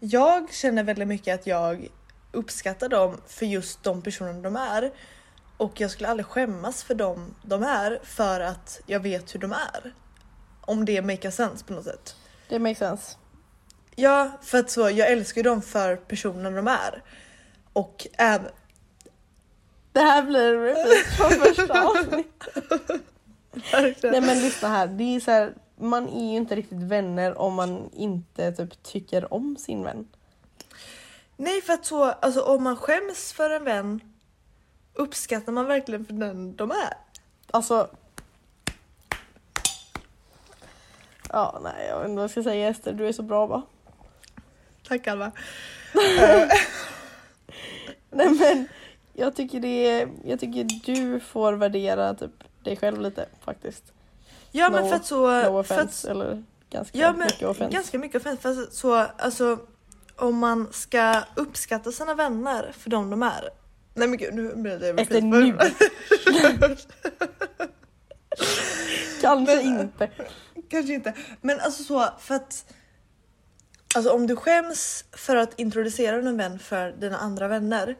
[0.00, 1.88] jag känner väldigt mycket att jag
[2.32, 4.92] uppskattar dem för just de personer de är.
[5.56, 9.52] Och jag skulle aldrig skämmas för dem de är för att jag vet hur de
[9.52, 9.94] är.
[10.60, 12.16] Om det makes sense på något sätt.
[12.48, 13.16] Det makes sense.
[13.94, 17.02] Ja, för att så, jag älskar ju dem för personen de är.
[17.72, 18.50] Och även...
[19.92, 23.02] Det här blir en repeat från första avsnittet.
[24.02, 27.54] Nej men lyssna här, det är så här, man är ju inte riktigt vänner om
[27.54, 30.08] man inte typ tycker om sin vän.
[31.36, 34.00] Nej, för att så, alltså om man skäms för en vän
[34.96, 36.94] uppskattar man verkligen för den de är.
[37.50, 37.88] Alltså...
[41.30, 43.62] Ja, nej jag vet inte vad jag ska säga Ester, du är så bra va?
[44.88, 45.32] Tack Alva.
[48.10, 48.68] Nej men
[49.12, 53.92] jag tycker det är, jag tycker du får värdera typ dig själv lite faktiskt.
[54.50, 55.26] Ja men No- för att så...
[55.26, 57.74] No för offense att, eller ganska ja men mycket offense.
[57.74, 58.42] ganska mycket offense.
[58.42, 59.58] För att så, alltså
[60.16, 63.50] om man ska uppskatta sina vänner för dem de är.
[63.96, 65.58] Nej men gud nu blir det Efter nu.
[69.20, 70.10] Kanske Men- inte.
[70.68, 71.12] Kanske inte.
[71.40, 72.72] Men alltså så för att
[73.94, 77.96] Alltså om du skäms för att introducera en vän för dina andra vänner.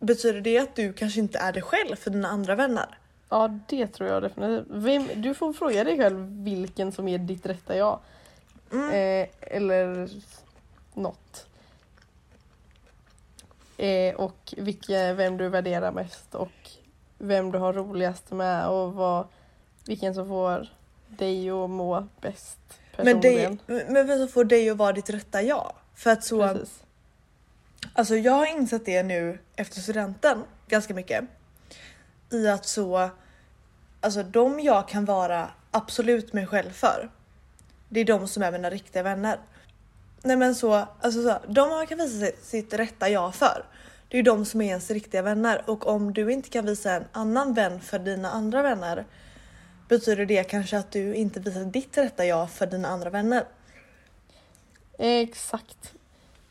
[0.00, 2.98] Betyder det att du kanske inte är dig själv för dina andra vänner?
[3.28, 4.66] Ja det tror jag definitivt.
[4.70, 7.98] Vem, du får fråga dig själv vilken som är ditt rätta jag.
[8.72, 8.88] Mm.
[8.90, 10.08] Eh, eller
[10.94, 11.46] något.
[13.76, 16.70] Eh, och vilka, vem du värderar mest och
[17.18, 19.26] vem du har roligast med och vad
[19.86, 20.68] vilken som får
[21.08, 22.58] dig att må bäst
[22.96, 23.58] Men, personligen.
[23.66, 25.72] det, men vad som får dig att vara ditt rätta jag?
[25.94, 26.82] För att så, Precis.
[27.92, 31.24] alltså jag har insett det nu efter studenten ganska mycket.
[32.30, 33.10] I att så,
[34.00, 37.10] alltså de jag kan vara absolut mig själv för.
[37.88, 39.38] Det är de som är mina riktiga vänner.
[40.26, 43.64] Nej men så, alltså så, de man kan visa sitt, sitt rätta jag för.
[44.08, 46.92] Det är ju de som är ens riktiga vänner och om du inte kan visa
[46.92, 49.04] en annan vän för dina andra vänner
[49.88, 53.44] betyder det kanske att du inte visar ditt rätta jag för dina andra vänner.
[54.98, 55.92] Exakt.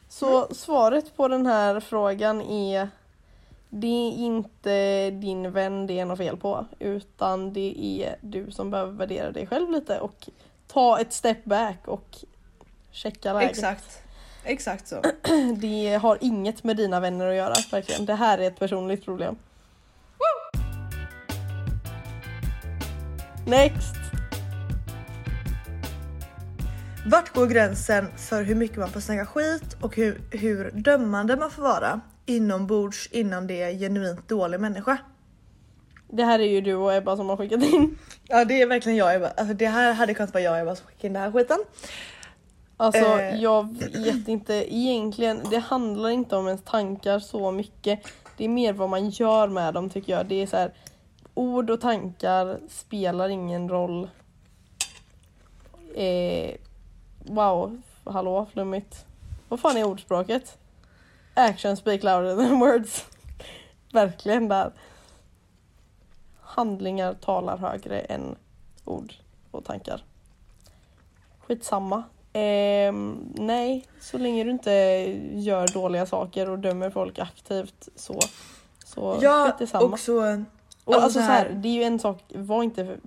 [0.10, 0.54] Så Mm.
[0.56, 2.90] svaret på den här frågan är
[3.70, 8.72] det är inte din vän det är något fel på utan det är du som
[8.72, 10.30] behöver värdera dig själv lite och
[10.68, 12.18] ta ett step back och
[12.94, 13.50] checka läget.
[13.50, 14.02] Exakt.
[14.44, 15.02] Exakt så.
[15.58, 18.06] Det har inget med dina vänner att göra verkligen.
[18.06, 19.36] Det här är ett personligt problem.
[23.48, 23.96] Next!
[27.06, 31.52] Vart går gränsen för hur mycket man får snacka skit och hur, hur dömande man
[31.52, 34.98] får vara inombords innan det är genuint dålig människa?
[36.08, 37.98] Det här är ju du och Ebba som har skickat in.
[38.28, 39.28] Ja det är verkligen jag Ebba.
[39.28, 41.58] Alltså det här hade kunnat vara jag och Ebba som skickade in den här skiten.
[42.84, 43.36] Alltså Eh.
[43.42, 45.42] jag vet inte egentligen.
[45.50, 48.00] Det handlar inte om ens tankar så mycket.
[48.38, 50.26] Det är mer vad man gör med dem tycker jag.
[50.26, 50.74] Det är så här,
[51.34, 54.10] ord och tankar spelar ingen roll.
[55.96, 56.56] Eh,
[57.18, 59.06] wow, hallå flummigt.
[59.50, 60.58] Vad fan är ordspråket?
[61.34, 63.06] Action speak louder than words.
[63.92, 64.72] Verkligen där.
[66.42, 68.36] Handlingar talar högre än
[68.86, 69.14] ord
[69.52, 70.04] och tankar.
[71.40, 72.04] Skitsamma.
[72.34, 74.72] Ehm, nej, så länge du inte
[75.34, 78.20] gör dåliga saker och dömer folk aktivt så,
[78.86, 79.86] så Ja skit samma.
[79.86, 80.18] och så...
[80.18, 80.44] och alltså
[80.94, 82.98] alltså, så här, det är ju en sak, var inte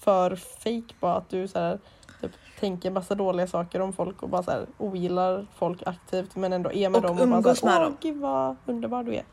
[0.00, 1.78] för fake bara att du så här,
[2.20, 2.30] typ,
[2.60, 6.72] tänker massa dåliga saker om folk och bara så här, ogillar folk aktivt men ändå
[6.72, 9.14] är med Och dem och bara så här, med åh dem." gud vad underbar du
[9.14, 9.24] är.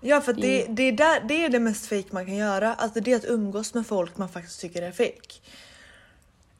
[0.00, 2.74] Ja för det, det, är där, det är det mest fake man kan göra.
[2.74, 5.40] Alltså det är att umgås med folk man faktiskt tycker är fake.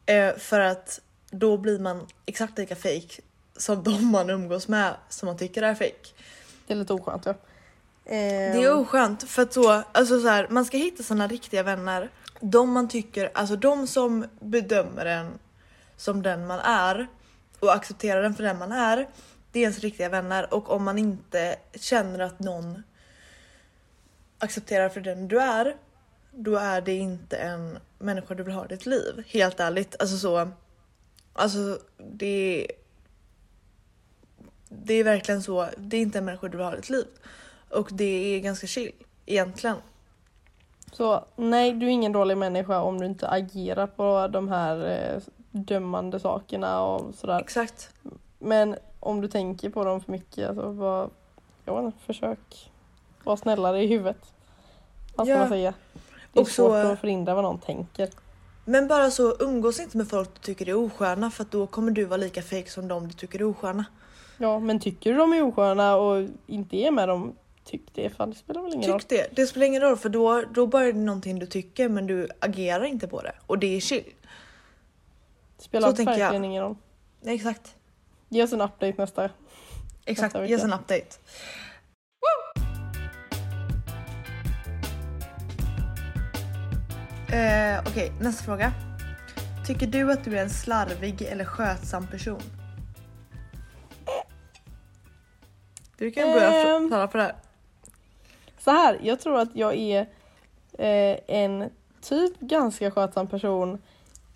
[0.07, 1.01] Eh, för att
[1.31, 3.23] då blir man exakt lika fake
[3.57, 6.09] som de man umgås med som man tycker är fake.
[6.67, 7.35] Det är lite oskönt ja.
[8.05, 11.63] Det Ehm, är oskönt för att så, alltså så här, man ska hitta sina riktiga
[11.63, 12.11] vänner.
[12.41, 15.39] De man tycker, alltså de som bedömer en
[15.97, 17.07] som den man är
[17.61, 19.09] och accepterar den för den man är.
[19.53, 22.83] Det är ens riktiga vänner och om man inte känner att någon
[24.39, 25.77] accepterar för den du är,
[26.31, 29.25] då är det inte en människa du vill ha i ditt liv.
[29.27, 29.97] Helt ärligt.
[29.99, 30.51] Alltså så.
[31.37, 32.67] Alltså det.
[34.69, 35.69] Det är verkligen så.
[35.79, 37.07] Det är inte en människa du vill ha i ditt liv.
[37.71, 38.93] Och det är ganska chill
[39.27, 39.77] egentligen.
[40.93, 45.23] Så nej, du är ingen dålig människa om du inte agerar på de här eh,
[45.51, 47.41] dömande sakerna och sådär.
[47.41, 47.91] Exakt.
[48.39, 51.11] Men om du tänker på dem för mycket, alltså var,
[51.65, 52.71] jag vet inte, försök
[53.25, 54.33] vara snällare i huvudet.
[55.17, 55.39] Vad ska Ja.
[55.41, 55.75] man säga?
[56.33, 58.09] Det är Och svårt så- att förhindra vad någon tänker.
[58.69, 62.05] Men bara så umgås inte med folk du tycker är osköna för då kommer du
[62.05, 63.85] vara lika fake som de du tycker är osköna.
[64.39, 68.11] Ja, men tycker du de är osköna och inte är med dem, tyck det.
[68.11, 69.01] Fan, det spelar väl ingen roll.
[69.01, 69.37] Tyck det.
[69.37, 72.29] Det spelar ingen roll för då, då bara är det någonting du tycker men du
[72.41, 73.33] agerar inte på det.
[73.47, 74.05] Och det är chill.
[75.57, 76.19] Det spelar Så tänker jag.
[76.19, 76.77] verkligen ingen roll.
[77.25, 77.75] Exakt.
[78.29, 79.31] Ge oss en update nästa.
[80.05, 80.23] Exakt.
[80.35, 80.51] Nästa vecka.
[80.51, 81.07] Ge oss en update.
[87.37, 88.73] Eh, Okej, nästa fråga.
[89.67, 92.41] Tycker du att du är en slarvig eller skötsam person?
[95.97, 96.89] Du kan börja Ehm.
[96.89, 97.35] svara på det här.
[98.59, 100.01] Så här, jag tror att jag är
[100.79, 101.71] eh, en
[102.01, 103.83] typ ganska skötsam person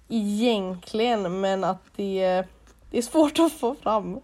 [0.09, 2.45] egentligen men att det,
[2.91, 4.15] det är svårt att få fram.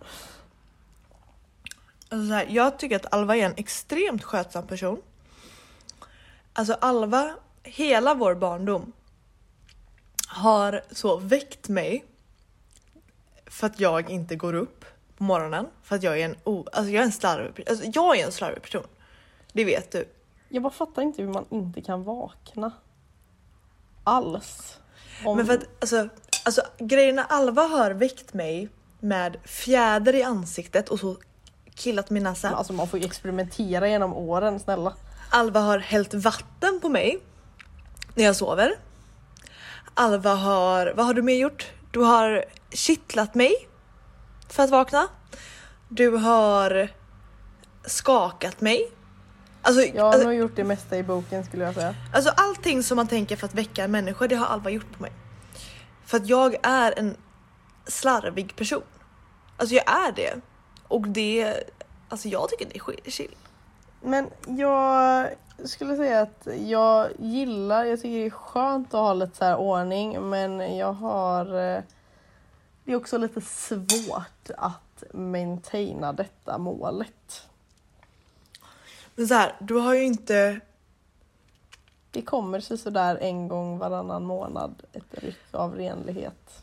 [2.08, 5.02] Alltså så här, jag tycker att Alva är en extremt skötsam person.
[6.52, 7.34] Alltså Alva,
[7.66, 8.92] hela vår barndom
[10.28, 12.04] har så väckt mig
[13.46, 14.84] för att jag inte går upp
[15.16, 15.66] på morgonen.
[15.82, 18.32] För att jag är en, o, alltså jag är en slarvig alltså jag är en
[18.32, 18.86] slarvig person.
[19.52, 20.08] Det vet du.
[20.48, 22.72] Jag bara fattar inte hur man inte kan vakna.
[24.04, 24.78] Alls.
[25.24, 26.08] Om, Men för att alltså,
[26.44, 28.68] alltså grejerna Alva har väckt mig
[29.00, 31.16] med fjäder i ansiktet och så
[31.74, 32.50] killat min näsa.
[32.50, 34.94] alltså man får ju experimentera genom åren, snälla.
[35.30, 37.20] Alva har hällt vatten på mig
[38.16, 38.74] när jag sover.
[39.94, 41.66] Alva har, vad har du mer gjort?
[41.90, 43.68] Du har kittlat mig
[44.48, 45.08] för att vakna.
[45.88, 46.88] Du har
[47.84, 48.90] skakat mig.
[49.62, 51.94] Alltså, Jag har alltså, nog gjort det mesta i boken skulle jag säga.
[52.12, 55.02] alltså allting som man tänker för att väcka en människa, det har Alva gjort på
[55.02, 55.12] mig.
[56.04, 57.16] För att jag är en
[57.86, 58.82] slarvig person.
[59.56, 60.34] Alltså jag är det.
[60.88, 61.64] Och det,
[62.08, 63.36] alltså jag tycker det är chill.
[64.06, 65.28] Men jag
[65.64, 69.56] skulle säga att jag gillar, jag tycker det är skönt att ha lite så här
[69.56, 71.80] ordning men jag har eh,
[72.84, 77.46] det är också lite svårt att maintaina detta målet.
[79.14, 80.60] Men så här, du har ju inte
[82.10, 86.62] Det kommer sig sådär en gång varannan månad ett ryck av renlighet.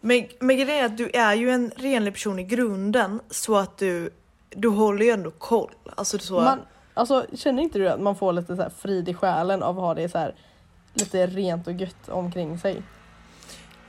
[0.00, 3.78] Men, men grejen är att du är ju en renlig person i grunden så att
[3.78, 4.10] du,
[4.50, 5.74] du håller ju ändå koll.
[5.96, 6.58] Alltså så, Man,
[6.96, 9.84] alltså, känner inte du att man får lite så här frid i själen av att
[9.84, 10.34] ha det så här
[10.94, 12.82] lite rent och gött omkring sig?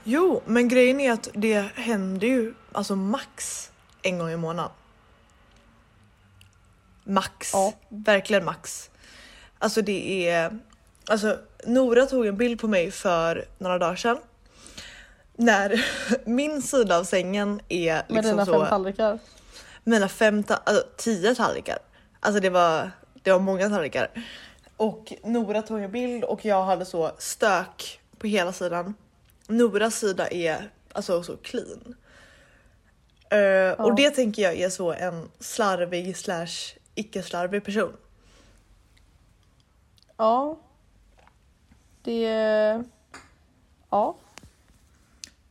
[0.04, 4.72] Jo, men grejen är att det händer ju alltså max en gång i månaden.
[7.04, 7.74] Max, Ja.
[7.90, 8.90] verkligen max.
[9.60, 10.60] Alltså det är,
[11.10, 14.18] alltså Nora tog en bild på mig för några dagar sedan.
[15.36, 15.86] När
[16.26, 19.20] min sida av sängen är Med liksom dina så, fem tallrikar?
[19.84, 21.78] mina fem, ta- alltså, tio tallrikar.
[22.20, 22.92] Alltså det var,
[23.24, 24.10] det var många tallrikar.
[24.78, 28.94] Och Nora tog en bild och jag hade så stök på hela sidan.
[29.48, 31.96] Noras sida är alltså så clean.
[33.30, 37.94] Eh, Och det tänker jag är så en slarvig slash icke slarvig person.
[40.18, 40.60] Ja.
[42.04, 42.84] Det...
[43.90, 44.18] Ja.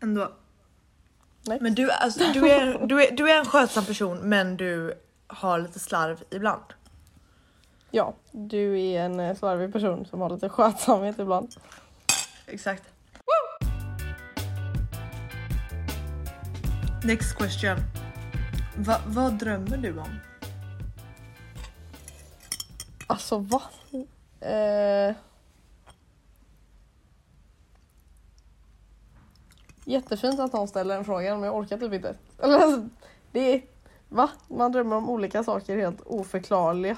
[0.03, 0.33] Ändå.
[1.47, 1.59] Nej.
[1.61, 4.95] Men du, alltså, du, är, du, är, du är en skötsam person men du
[5.27, 6.65] har lite slarv ibland.
[7.91, 11.55] Ja, du är en eh, slarvig person som har lite skötsamhet ibland.
[12.47, 12.83] Exakt.
[17.05, 17.77] Next question.
[18.77, 20.21] Va, vad drömmer du om?
[23.07, 23.63] Alltså va?
[24.41, 25.15] Eh...
[29.85, 32.15] Jättefint att någon ställer den frågan men jag orkar typ inte.
[32.39, 32.89] Eller, alltså,
[33.33, 33.76] det är...
[34.09, 34.31] Va?
[34.49, 36.97] Man drömmer om olika saker helt oförklarliga.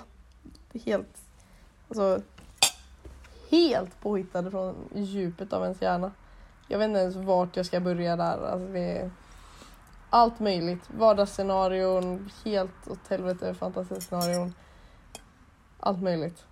[0.84, 1.18] Helt...
[1.88, 2.22] Alltså...
[3.50, 6.12] Helt påhittade från djupet av ens hjärna.
[6.68, 8.46] Jag vet inte ens vart jag ska börja där.
[8.52, 9.10] Alltså, det är
[10.10, 10.90] allt möjligt.
[10.98, 14.54] Vardagsscenarion, helt åt helvete fantasiscenarion.
[15.80, 16.44] Allt möjligt.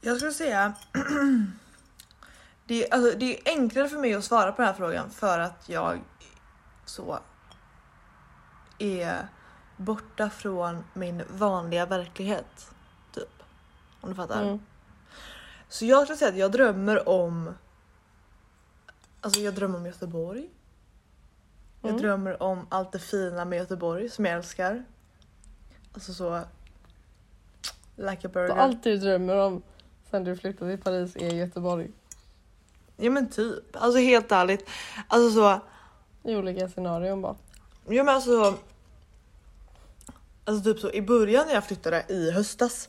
[0.00, 0.72] Jag skulle säga
[2.64, 5.38] det, är- alltså, det är enklare för mig att svara på den här frågan för
[5.38, 5.98] att jag
[6.84, 7.18] så
[8.78, 9.28] är
[9.76, 12.70] borta från min vanliga verklighet.
[13.14, 13.42] Typ.
[14.00, 14.42] Om du fattar.
[14.42, 14.60] Mm.
[15.68, 17.54] Så jag skulle säga att jag drömmer om
[19.20, 20.48] Alltså jag drömmer om Göteborg.
[21.82, 22.02] Jag Mm.
[22.02, 24.84] drömmer om allt det fina med Göteborg som jag älskar.
[25.92, 26.40] Alltså så...
[27.96, 28.48] Like a burger.
[28.48, 29.62] Så allt du drömmer om
[30.10, 31.90] sen du flyttade till Paris är Göteborg.
[32.96, 33.76] Ja men typ.
[33.76, 34.68] Alltså helt ärligt.
[35.08, 35.60] Alltså så...
[36.30, 37.36] I olika scenarion bara.
[37.90, 38.54] Ja men alltså så...
[40.44, 42.88] Alltså typ så i början när jag flyttade i höstas.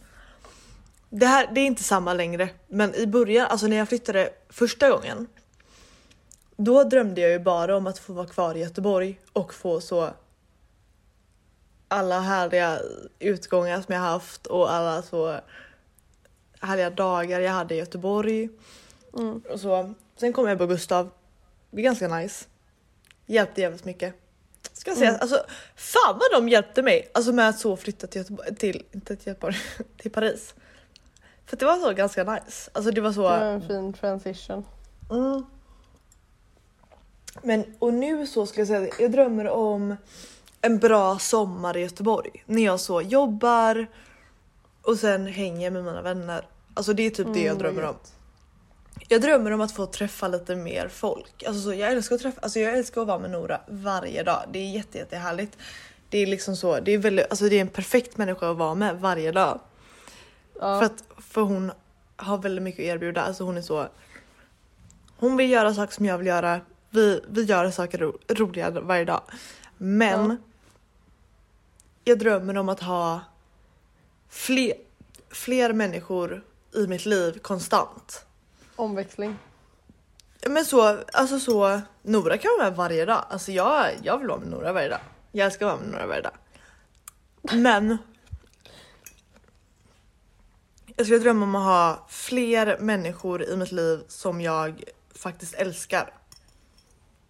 [1.09, 4.89] Det här det är inte samma längre, men i början, alltså när jag flyttade första
[4.89, 5.27] gången.
[6.57, 10.09] Då drömde jag ju bara om att få vara kvar i Göteborg och få så.
[11.87, 12.79] Alla härliga
[13.19, 15.39] utgångar som jag haft och alla så
[16.59, 18.49] härliga dagar jag hade i Göteborg.
[19.17, 19.41] Mm.
[19.49, 19.93] Och så.
[20.15, 21.09] Sen kom jag på Gustav.
[21.71, 22.45] Det är ganska nice.
[23.25, 24.15] Hjälpte jävligt mycket.
[24.89, 25.21] Ska jag säga, Mm.
[25.21, 25.43] alltså
[25.75, 29.27] fan vad de hjälpte mig alltså med att så flytta till Göteborg, till, inte till
[29.27, 29.55] Göteborg,
[29.97, 30.53] till Paris.
[31.45, 32.69] För det var så ganska nice.
[32.73, 33.21] Alltså det var så.
[33.21, 34.65] Det var en fin transition.
[35.11, 35.45] Mm.
[37.43, 39.95] Men och nu så skulle jag säga, jag drömmer om
[40.61, 42.43] en bra sommar i Göteborg.
[42.45, 43.87] När jag så jobbar
[44.81, 46.45] och sen hänger med mina vänner.
[46.73, 47.95] Alltså det är typ det jag Mm, drömmer om.
[49.11, 51.43] Jag drömmer om att få träffa lite mer folk.
[51.43, 54.43] Alltså så, jag, älskar att träffa, alltså jag älskar att vara med Nora varje dag.
[54.51, 55.57] Det är jätte, jätte härligt.
[56.09, 58.75] Det är liksom så, det är, väldigt, alltså det är en perfekt människa att vara
[58.75, 59.59] med varje dag.
[60.59, 60.79] Ja.
[60.79, 61.71] För, att, för hon
[62.15, 63.21] har väldigt mycket att erbjuda.
[63.21, 63.87] Alltså hon är så...
[65.17, 66.61] Hon vill göra saker som jag vill göra.
[66.89, 69.21] Vi, vi gör saker ro, roliga varje dag.
[69.77, 70.35] Men Ja.
[72.03, 73.21] jag drömmer om att ha
[74.29, 74.73] fler,
[75.29, 76.43] fler människor
[76.75, 78.25] i mitt liv konstant.
[78.79, 79.37] Omväxling.
[80.47, 83.25] Men så, alltså så, Nora kan vara med varje dag.
[83.29, 84.99] Alltså jag, jag vill vara med Nora varje dag.
[85.31, 86.33] Jag älskar att vara med Nora varje dag.
[87.41, 87.97] Men.
[90.95, 94.83] Jag skulle drömma om att ha fler människor i mitt liv som jag
[95.15, 96.13] faktiskt älskar.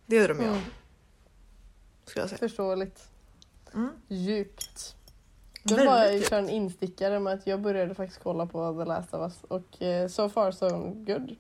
[0.06, 0.52] Det drömmer jag.
[0.52, 0.66] Mm.
[2.06, 2.40] Skulle jag säga.
[2.40, 3.10] Förståeligt.
[3.74, 3.90] Mm.
[4.08, 4.96] Djupt.
[5.64, 9.20] Jag Väldigt köra en instickare med att jag började faktiskt kolla på The Last of
[9.22, 11.36] Us och eh, so far so good.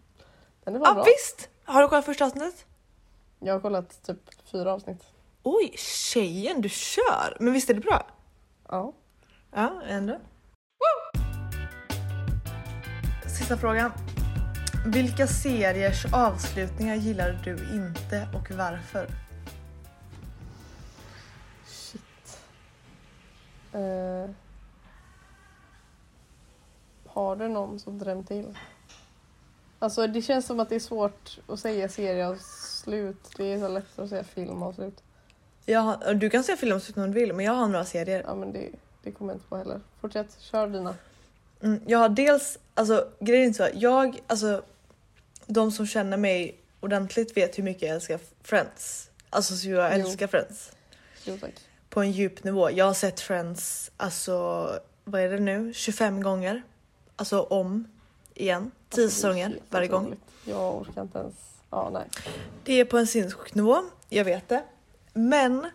[0.63, 1.03] Den är bara Ja bra.
[1.03, 1.49] visst!
[1.65, 2.65] Har du kollat första avsnittet?
[3.39, 5.03] Jag har kollat typ fyra avsnitt.
[5.43, 7.38] Oj, tjejen du kör!
[7.39, 8.07] Men visst är det bra?
[8.70, 8.93] Ja.
[9.55, 10.17] Ja, ändå.
[13.39, 13.91] Sista frågan.
[14.86, 19.07] Vilka seriers avslutningar gillar du inte och varför?
[23.74, 24.30] Eh,
[27.05, 28.57] har du någon som drämt till?
[29.80, 33.30] Alltså det känns som att det är svårt att säga serieavslut.
[33.38, 35.03] Det är så lätt att säga filmavslut.
[35.65, 38.24] Jag har, du kan säga filmavslut om du vill, men jag har några serier.
[38.28, 38.70] Ja men det,
[39.03, 39.82] det kommer jag inte på heller.
[40.01, 40.95] Fortsätt, kör dina.
[41.61, 44.63] Mm, jag har dels, alltså grejen är så, jag, alltså
[45.45, 49.09] de som känner mig ordentligt vet hur mycket jag älskar Friends.
[49.30, 50.05] Alltså så jag Jo.
[50.05, 50.72] älskar Friends.
[51.24, 51.53] Jo tack.
[51.89, 52.71] På en djup nivå.
[52.71, 54.69] Jag har sett Friends, alltså
[55.03, 56.63] vad är det nu, 25 gånger.
[57.15, 57.87] Alltså om
[58.33, 58.71] igen.
[58.71, 60.15] 10 Alltså, det är säsonger varje gång.
[60.45, 61.35] Jag orkar inte ens.
[61.69, 62.03] Ja nej.
[62.63, 63.77] Det är på en sinnessjuk nivå,
[64.09, 64.63] jag vet det.
[65.13, 65.69] Men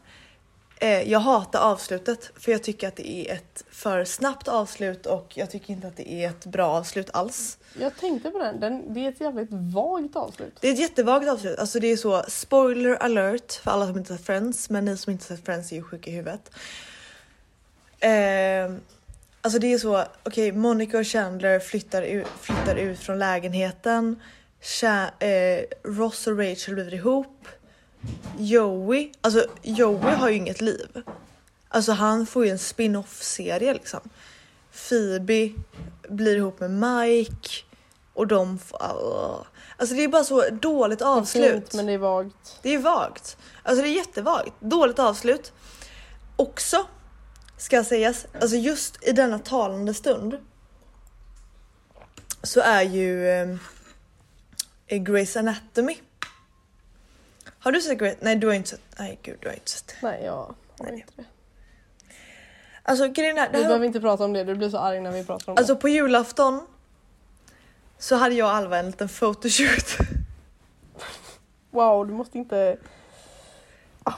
[0.88, 5.50] jag hatar avslutet för jag tycker att det är ett för snabbt avslut och jag
[5.50, 7.58] tycker inte att det är ett bra avslut alls.
[7.80, 8.60] Jag tänkte på den.
[8.60, 8.94] den.
[8.94, 10.56] Det är ett jävligt vagt avslut.
[10.60, 14.16] Det är ett jättevagt avslut, alltså det är så spoiler alert för alla som inte
[14.16, 16.50] sett Friends, men ni som inte sett Friends är ju sjuka i huvudet.
[18.00, 18.74] Eh,
[19.40, 24.22] alltså det är så, okej Monica och Chandler flyttar ut, flyttar ut från lägenheten.
[24.60, 27.48] Cha- eh, Ross och Rachel blir ihop.
[28.38, 31.02] Joey, alltså Joey har ju inget liv.
[31.68, 34.00] Alltså han får ju en spin-off serie liksom.
[34.88, 35.52] Phoebe
[36.08, 37.48] blir ihop med Mike
[38.14, 38.78] och de får...
[39.76, 41.52] Alltså det är bara så dåligt avslut.
[41.52, 42.58] Fint, men det är vagt.
[42.62, 43.36] Det är vagt.
[43.62, 44.52] Alltså det är jättevagt.
[44.60, 45.52] Dåligt avslut.
[46.36, 46.86] Också
[47.56, 50.38] ska sägas, alltså just i denna talande stund
[52.42, 53.56] så är ju eh,
[54.88, 55.96] Grey's Anatomy.
[57.64, 58.16] Har du sett Grey's?
[58.20, 58.80] Nej du har inte sett.
[58.98, 59.94] Nej gud du har inte sett.
[60.02, 60.94] Nej jag har Nej.
[60.94, 61.24] inte det.
[62.82, 64.44] Alltså grejen är, det Vi behöver inte prata om det.
[64.44, 66.66] Du blir så arg när vi pratar om alltså på julafton
[67.98, 69.98] så hade jag och Alva en liten photoshoot.
[69.98, 70.04] det.
[71.70, 72.76] Wow, du måste inte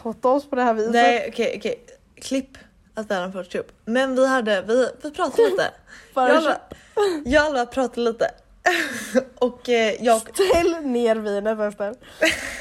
[0.05, 0.93] outa oss på det här viset.
[0.93, 1.87] Nej okej okej.
[2.15, 2.59] Klipp
[2.95, 3.73] att det är en photoshoot.
[3.85, 5.71] Men vi hade, vi, vi pratade lite.
[7.25, 8.31] Jag och Alva pratade lite.
[9.39, 11.95] och eh, jag, Ställ ner vinet Ester.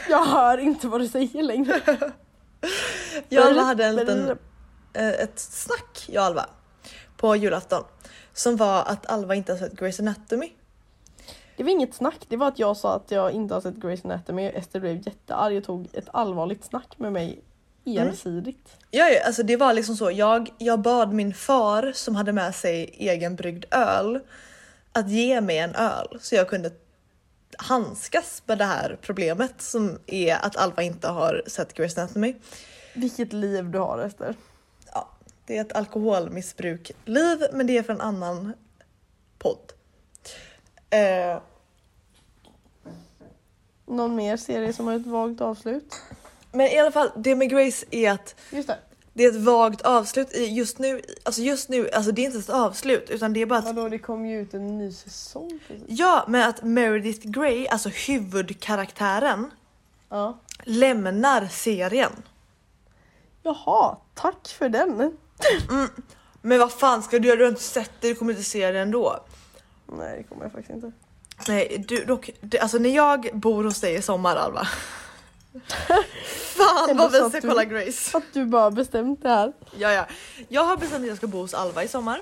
[0.09, 1.81] Jag hör inte vad du säger längre.
[3.29, 4.37] jag och Alva hade en liten,
[4.93, 6.45] eh, ett snack, jag och Alva,
[7.17, 7.83] på julafton.
[8.33, 10.51] Som var att Alva inte har sett Grey's Anatomy.
[11.57, 14.05] Det var inget snack, det var att jag sa att jag inte har sett Grey's
[14.05, 14.45] Anatomy.
[14.45, 17.43] Ester blev jättearg och tog ett allvarligt snack med mig
[17.85, 18.77] ensidigt.
[18.91, 20.11] Ja, ja, alltså det var liksom så.
[20.11, 24.19] Jag, jag bad min far som hade med sig egen bryggd öl
[24.95, 26.71] att ge mig en öl så jag kunde
[27.57, 32.35] handskas med det här problemet som är att Alva inte har sett Grey's Anatomy.
[32.95, 34.35] Vilket liv du har Ester.
[34.93, 35.09] Ja,
[35.45, 38.53] det är ett alkoholmissbrukliv, men det är för en annan
[39.37, 39.71] podd.
[40.89, 41.39] Eh,
[43.87, 45.95] Någon mer serie som har ett vagt avslut?
[46.51, 48.77] men i alla fall, det med Grace är att Just det.
[49.17, 51.01] Det är ett vagt avslut i just nu.
[51.23, 53.89] Alltså just nu, alltså det är inte ett avslut utan det är bara att Vadå,
[53.89, 55.85] det kom ju ut en ny säsong precis.
[55.87, 59.51] Ja, men att Meredith Grey, alltså huvudkaraktären,
[60.09, 60.37] Ja.
[60.63, 62.11] lämnar serien.
[63.43, 65.17] Jaha, tack för den.
[66.41, 67.37] Men vad fan ska du göra?
[67.37, 69.19] Du har inte sett det, du kommer inte se det ändå.
[69.97, 70.91] Nej, det kommer jag faktiskt inte.
[71.47, 74.67] Nej, du dock, det, alltså när jag bor hos dig i sommar Alva.
[76.57, 78.17] Fan vad vi ska att du- kolla Grace.
[78.17, 79.53] Att du bara bestämt det här.
[79.77, 80.05] Ja, ja.
[80.49, 82.21] Jag har bestämt att jag ska bo hos Alva i sommar.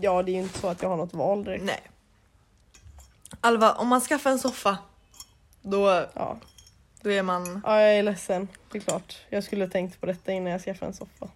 [0.00, 1.64] Ja, det är ju inte så att jag har något val direkt.
[1.64, 1.90] Nej.
[3.40, 4.78] Alva, om man skaffar en soffa,
[5.62, 6.36] då, Ja.
[7.02, 7.60] då är man...
[7.66, 8.48] ja, jag är ledsen.
[8.72, 9.18] Det är klart.
[9.28, 11.28] Jag skulle ha tänkt på detta innan jag skaffade en soffa.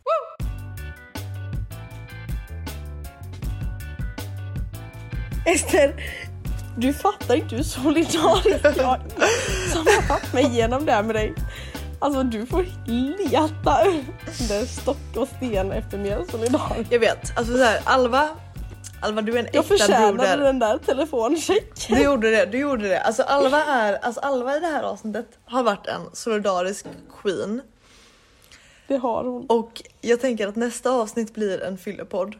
[5.46, 5.94] Ester,
[6.76, 9.00] du fattar inte hur solidarisk jag
[9.72, 11.34] som har tagit mig igenom det här med dig.
[11.98, 13.84] Alltså du får leta
[14.40, 16.92] under stock och sten efter mer solidarisk.
[16.92, 18.28] Jag vet, alltså så här, Alva,
[19.00, 20.36] Alva du är en Jag äkta förtjänade broder.
[20.36, 21.96] den där telefonchecken.
[21.96, 23.00] Du gjorde det, du gjorde det.
[23.00, 26.86] Alltså Alva, är, alltså Alva i det här avsnittet har varit en solidarisk
[27.22, 27.60] queen.
[28.88, 29.46] Det har hon.
[29.46, 32.34] Och jag tänker att nästa avsnitt blir en fyllepodd.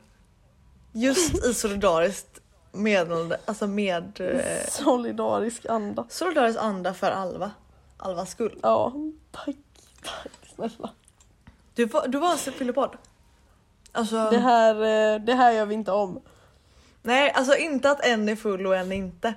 [0.93, 2.41] Just i solidariskt
[2.75, 6.05] meddelande, alltså med eh, Solidarisk anda.
[6.09, 7.51] solidarisk anda för Alva.
[7.97, 8.59] Alvas skull.
[8.63, 8.93] Ja,
[9.33, 9.57] tack.
[10.03, 10.91] Tack snälla.
[11.75, 12.97] Du var, du var en fyllepodd.
[13.93, 16.21] Alltså, Det här, eh, det här gör vi inte om.
[17.03, 19.35] nej, alltså inte att en är full och en inte.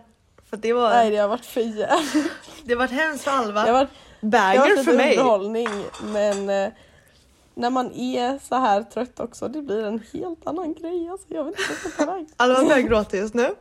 [0.49, 2.31] För det var, Nej det har varit för jävligt.
[2.63, 3.61] det var varit hemskt för Alva.
[3.65, 3.89] Det har varit,
[4.21, 5.17] det har Banger varit för lite mig.
[5.17, 5.69] underhållning
[6.03, 6.69] men eh,
[7.57, 11.09] när man är så här trött också det blir en helt annan grej.
[11.09, 11.55] Alltså, jag vet
[11.85, 12.25] inte vad jag.
[12.37, 13.55] Alva börjar gråta just nu.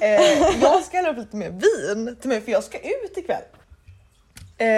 [0.00, 3.42] Eh, jag ska hälla upp lite mer vin till mig för jag ska ut ikväll.
[4.58, 4.68] Eh,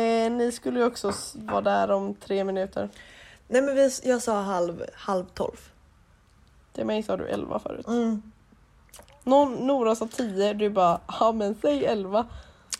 [0.00, 2.88] Eh, ni skulle ju också vara där om tre minuter.
[3.48, 5.56] nej men vi, jag sa halv, halv tolv.
[6.72, 7.86] Till mig sa du elva förut.
[7.86, 8.22] Mm.
[9.24, 12.26] Någon, Nora sa tio, du bara ja men säg elva.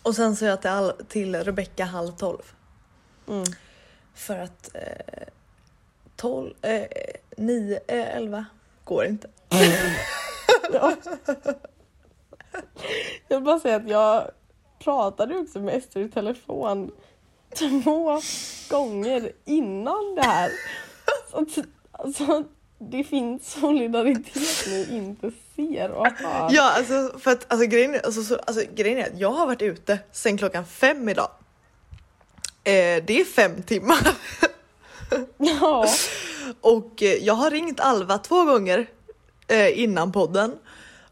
[0.03, 2.43] Och sen sa jag till, Al- till Rebecca halv tolv.
[3.29, 3.45] Mm.
[4.21, 5.29] För att eh,
[6.17, 6.87] 12, eh,
[7.37, 8.47] 9, eh, 11
[8.85, 9.29] går inte.
[10.73, 10.97] Ja.
[13.29, 14.31] Jag vill bara säga att jag
[14.79, 16.93] pratade också med Ester i telefon
[17.59, 18.21] två
[18.71, 20.51] gånger innan det här.
[21.31, 21.47] Så
[21.93, 22.45] alltså,
[22.79, 26.49] det finns solidaritet ni inte ser och hör.
[26.53, 29.47] Ja alltså för att alltså, grejen, är, alltså, så, alltså, grejen är att jag har
[29.47, 31.31] varit ute sen klockan fem idag.
[32.65, 34.15] Eh, det är fem timmar
[35.39, 35.87] Ja.
[36.61, 38.87] och eh, jag har ringt Alva två gånger
[39.49, 40.59] eh, innan podden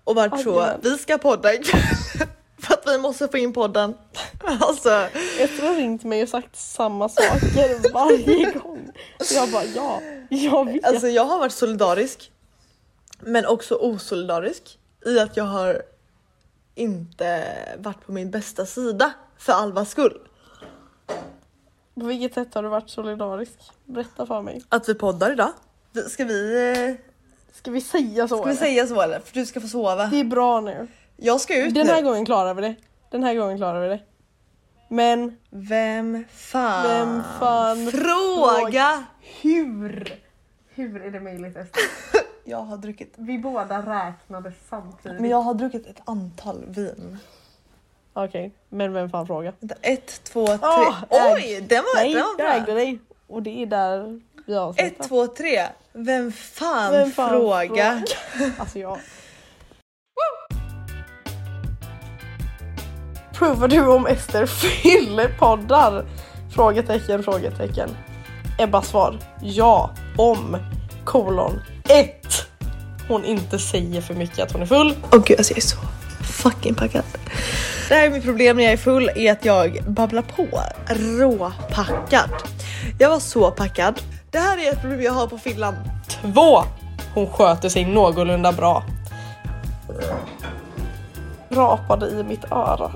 [0.05, 0.81] och varit så Jajamän.
[0.83, 1.81] vi ska podda ikväll
[2.59, 3.95] för att vi måste få in podden.
[4.61, 4.91] Alltså
[5.39, 8.91] Ester har ringt mig och sagt samma saker varje gång.
[9.21, 10.85] Så jag bara ja, jag vet.
[10.85, 12.33] Alltså jag har varit solidarisk
[13.21, 15.83] men också osolidarisk i att jag har
[16.75, 17.45] inte
[17.79, 20.19] varit på min bästa sida för Alvas skull.
[22.01, 23.59] På vilket sätt har du varit solidarisk?
[23.85, 24.63] Berätta för mig.
[24.69, 25.51] Att vi poddar idag.
[26.09, 26.95] Ska vi, eh,
[27.55, 28.37] Ska vi säga så?
[28.37, 28.61] ska vi eller?
[28.61, 29.21] säga så eller?
[29.21, 30.07] För du ska få sova.
[30.07, 30.87] Det är bra nu.
[31.17, 31.93] Jag ska ut Den nu.
[31.93, 32.75] här gången klarar vi det.
[33.11, 34.01] Den här gången klarar vi det.
[34.89, 36.83] Men Vem fan?
[36.89, 39.05] Vem fan Fråga!
[39.43, 40.15] hur?
[40.75, 41.83] Hur är det möjligt Ester?
[42.45, 45.21] Jag har druckit, Vi båda räknade samtidigt.
[45.21, 47.19] men jag har druckit ett antal vin.
[48.25, 49.53] Okej, men vem fan fråga?
[49.61, 50.59] Vänta, ett, två, tre.
[50.63, 52.75] Åh, Oj, den var, Nej, den var jag ägde bra.
[52.75, 52.99] dig.
[53.29, 54.87] Och det är där vi avslutar.
[54.87, 55.67] Ett, två, tre.
[55.93, 58.03] Vem fan, Vem fan fråga?
[58.59, 58.99] Alltså jag.
[63.35, 66.05] Provar du om Ester fyllepoddar?
[66.55, 67.97] Frågetecken, frågetecken.
[68.59, 69.19] Ebba svar.
[69.43, 70.57] Ja, om
[71.05, 72.11] kolon 1.
[73.09, 74.97] Hon inte säger för mycket att hon är full.
[75.13, 75.77] Åh gud alltså jag är så
[76.23, 77.05] fucking packad.
[77.89, 80.47] Det här är mitt problem när jag är full är att jag babblar på.
[80.89, 82.31] Råpackad.
[82.99, 84.01] Jag var så packad.
[84.31, 85.77] Det här är ett problem jag har på Finland.
[86.09, 86.63] Två.
[87.15, 88.85] Hon sköter sig någorlunda bra.
[91.51, 92.93] Rapade i mitt öra.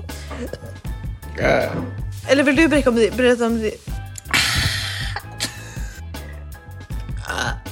[1.39, 1.71] Äh.
[2.27, 3.17] Eller vill du berätta om det?
[3.17, 3.71] Berätta om det.
[7.27, 7.62] Ah.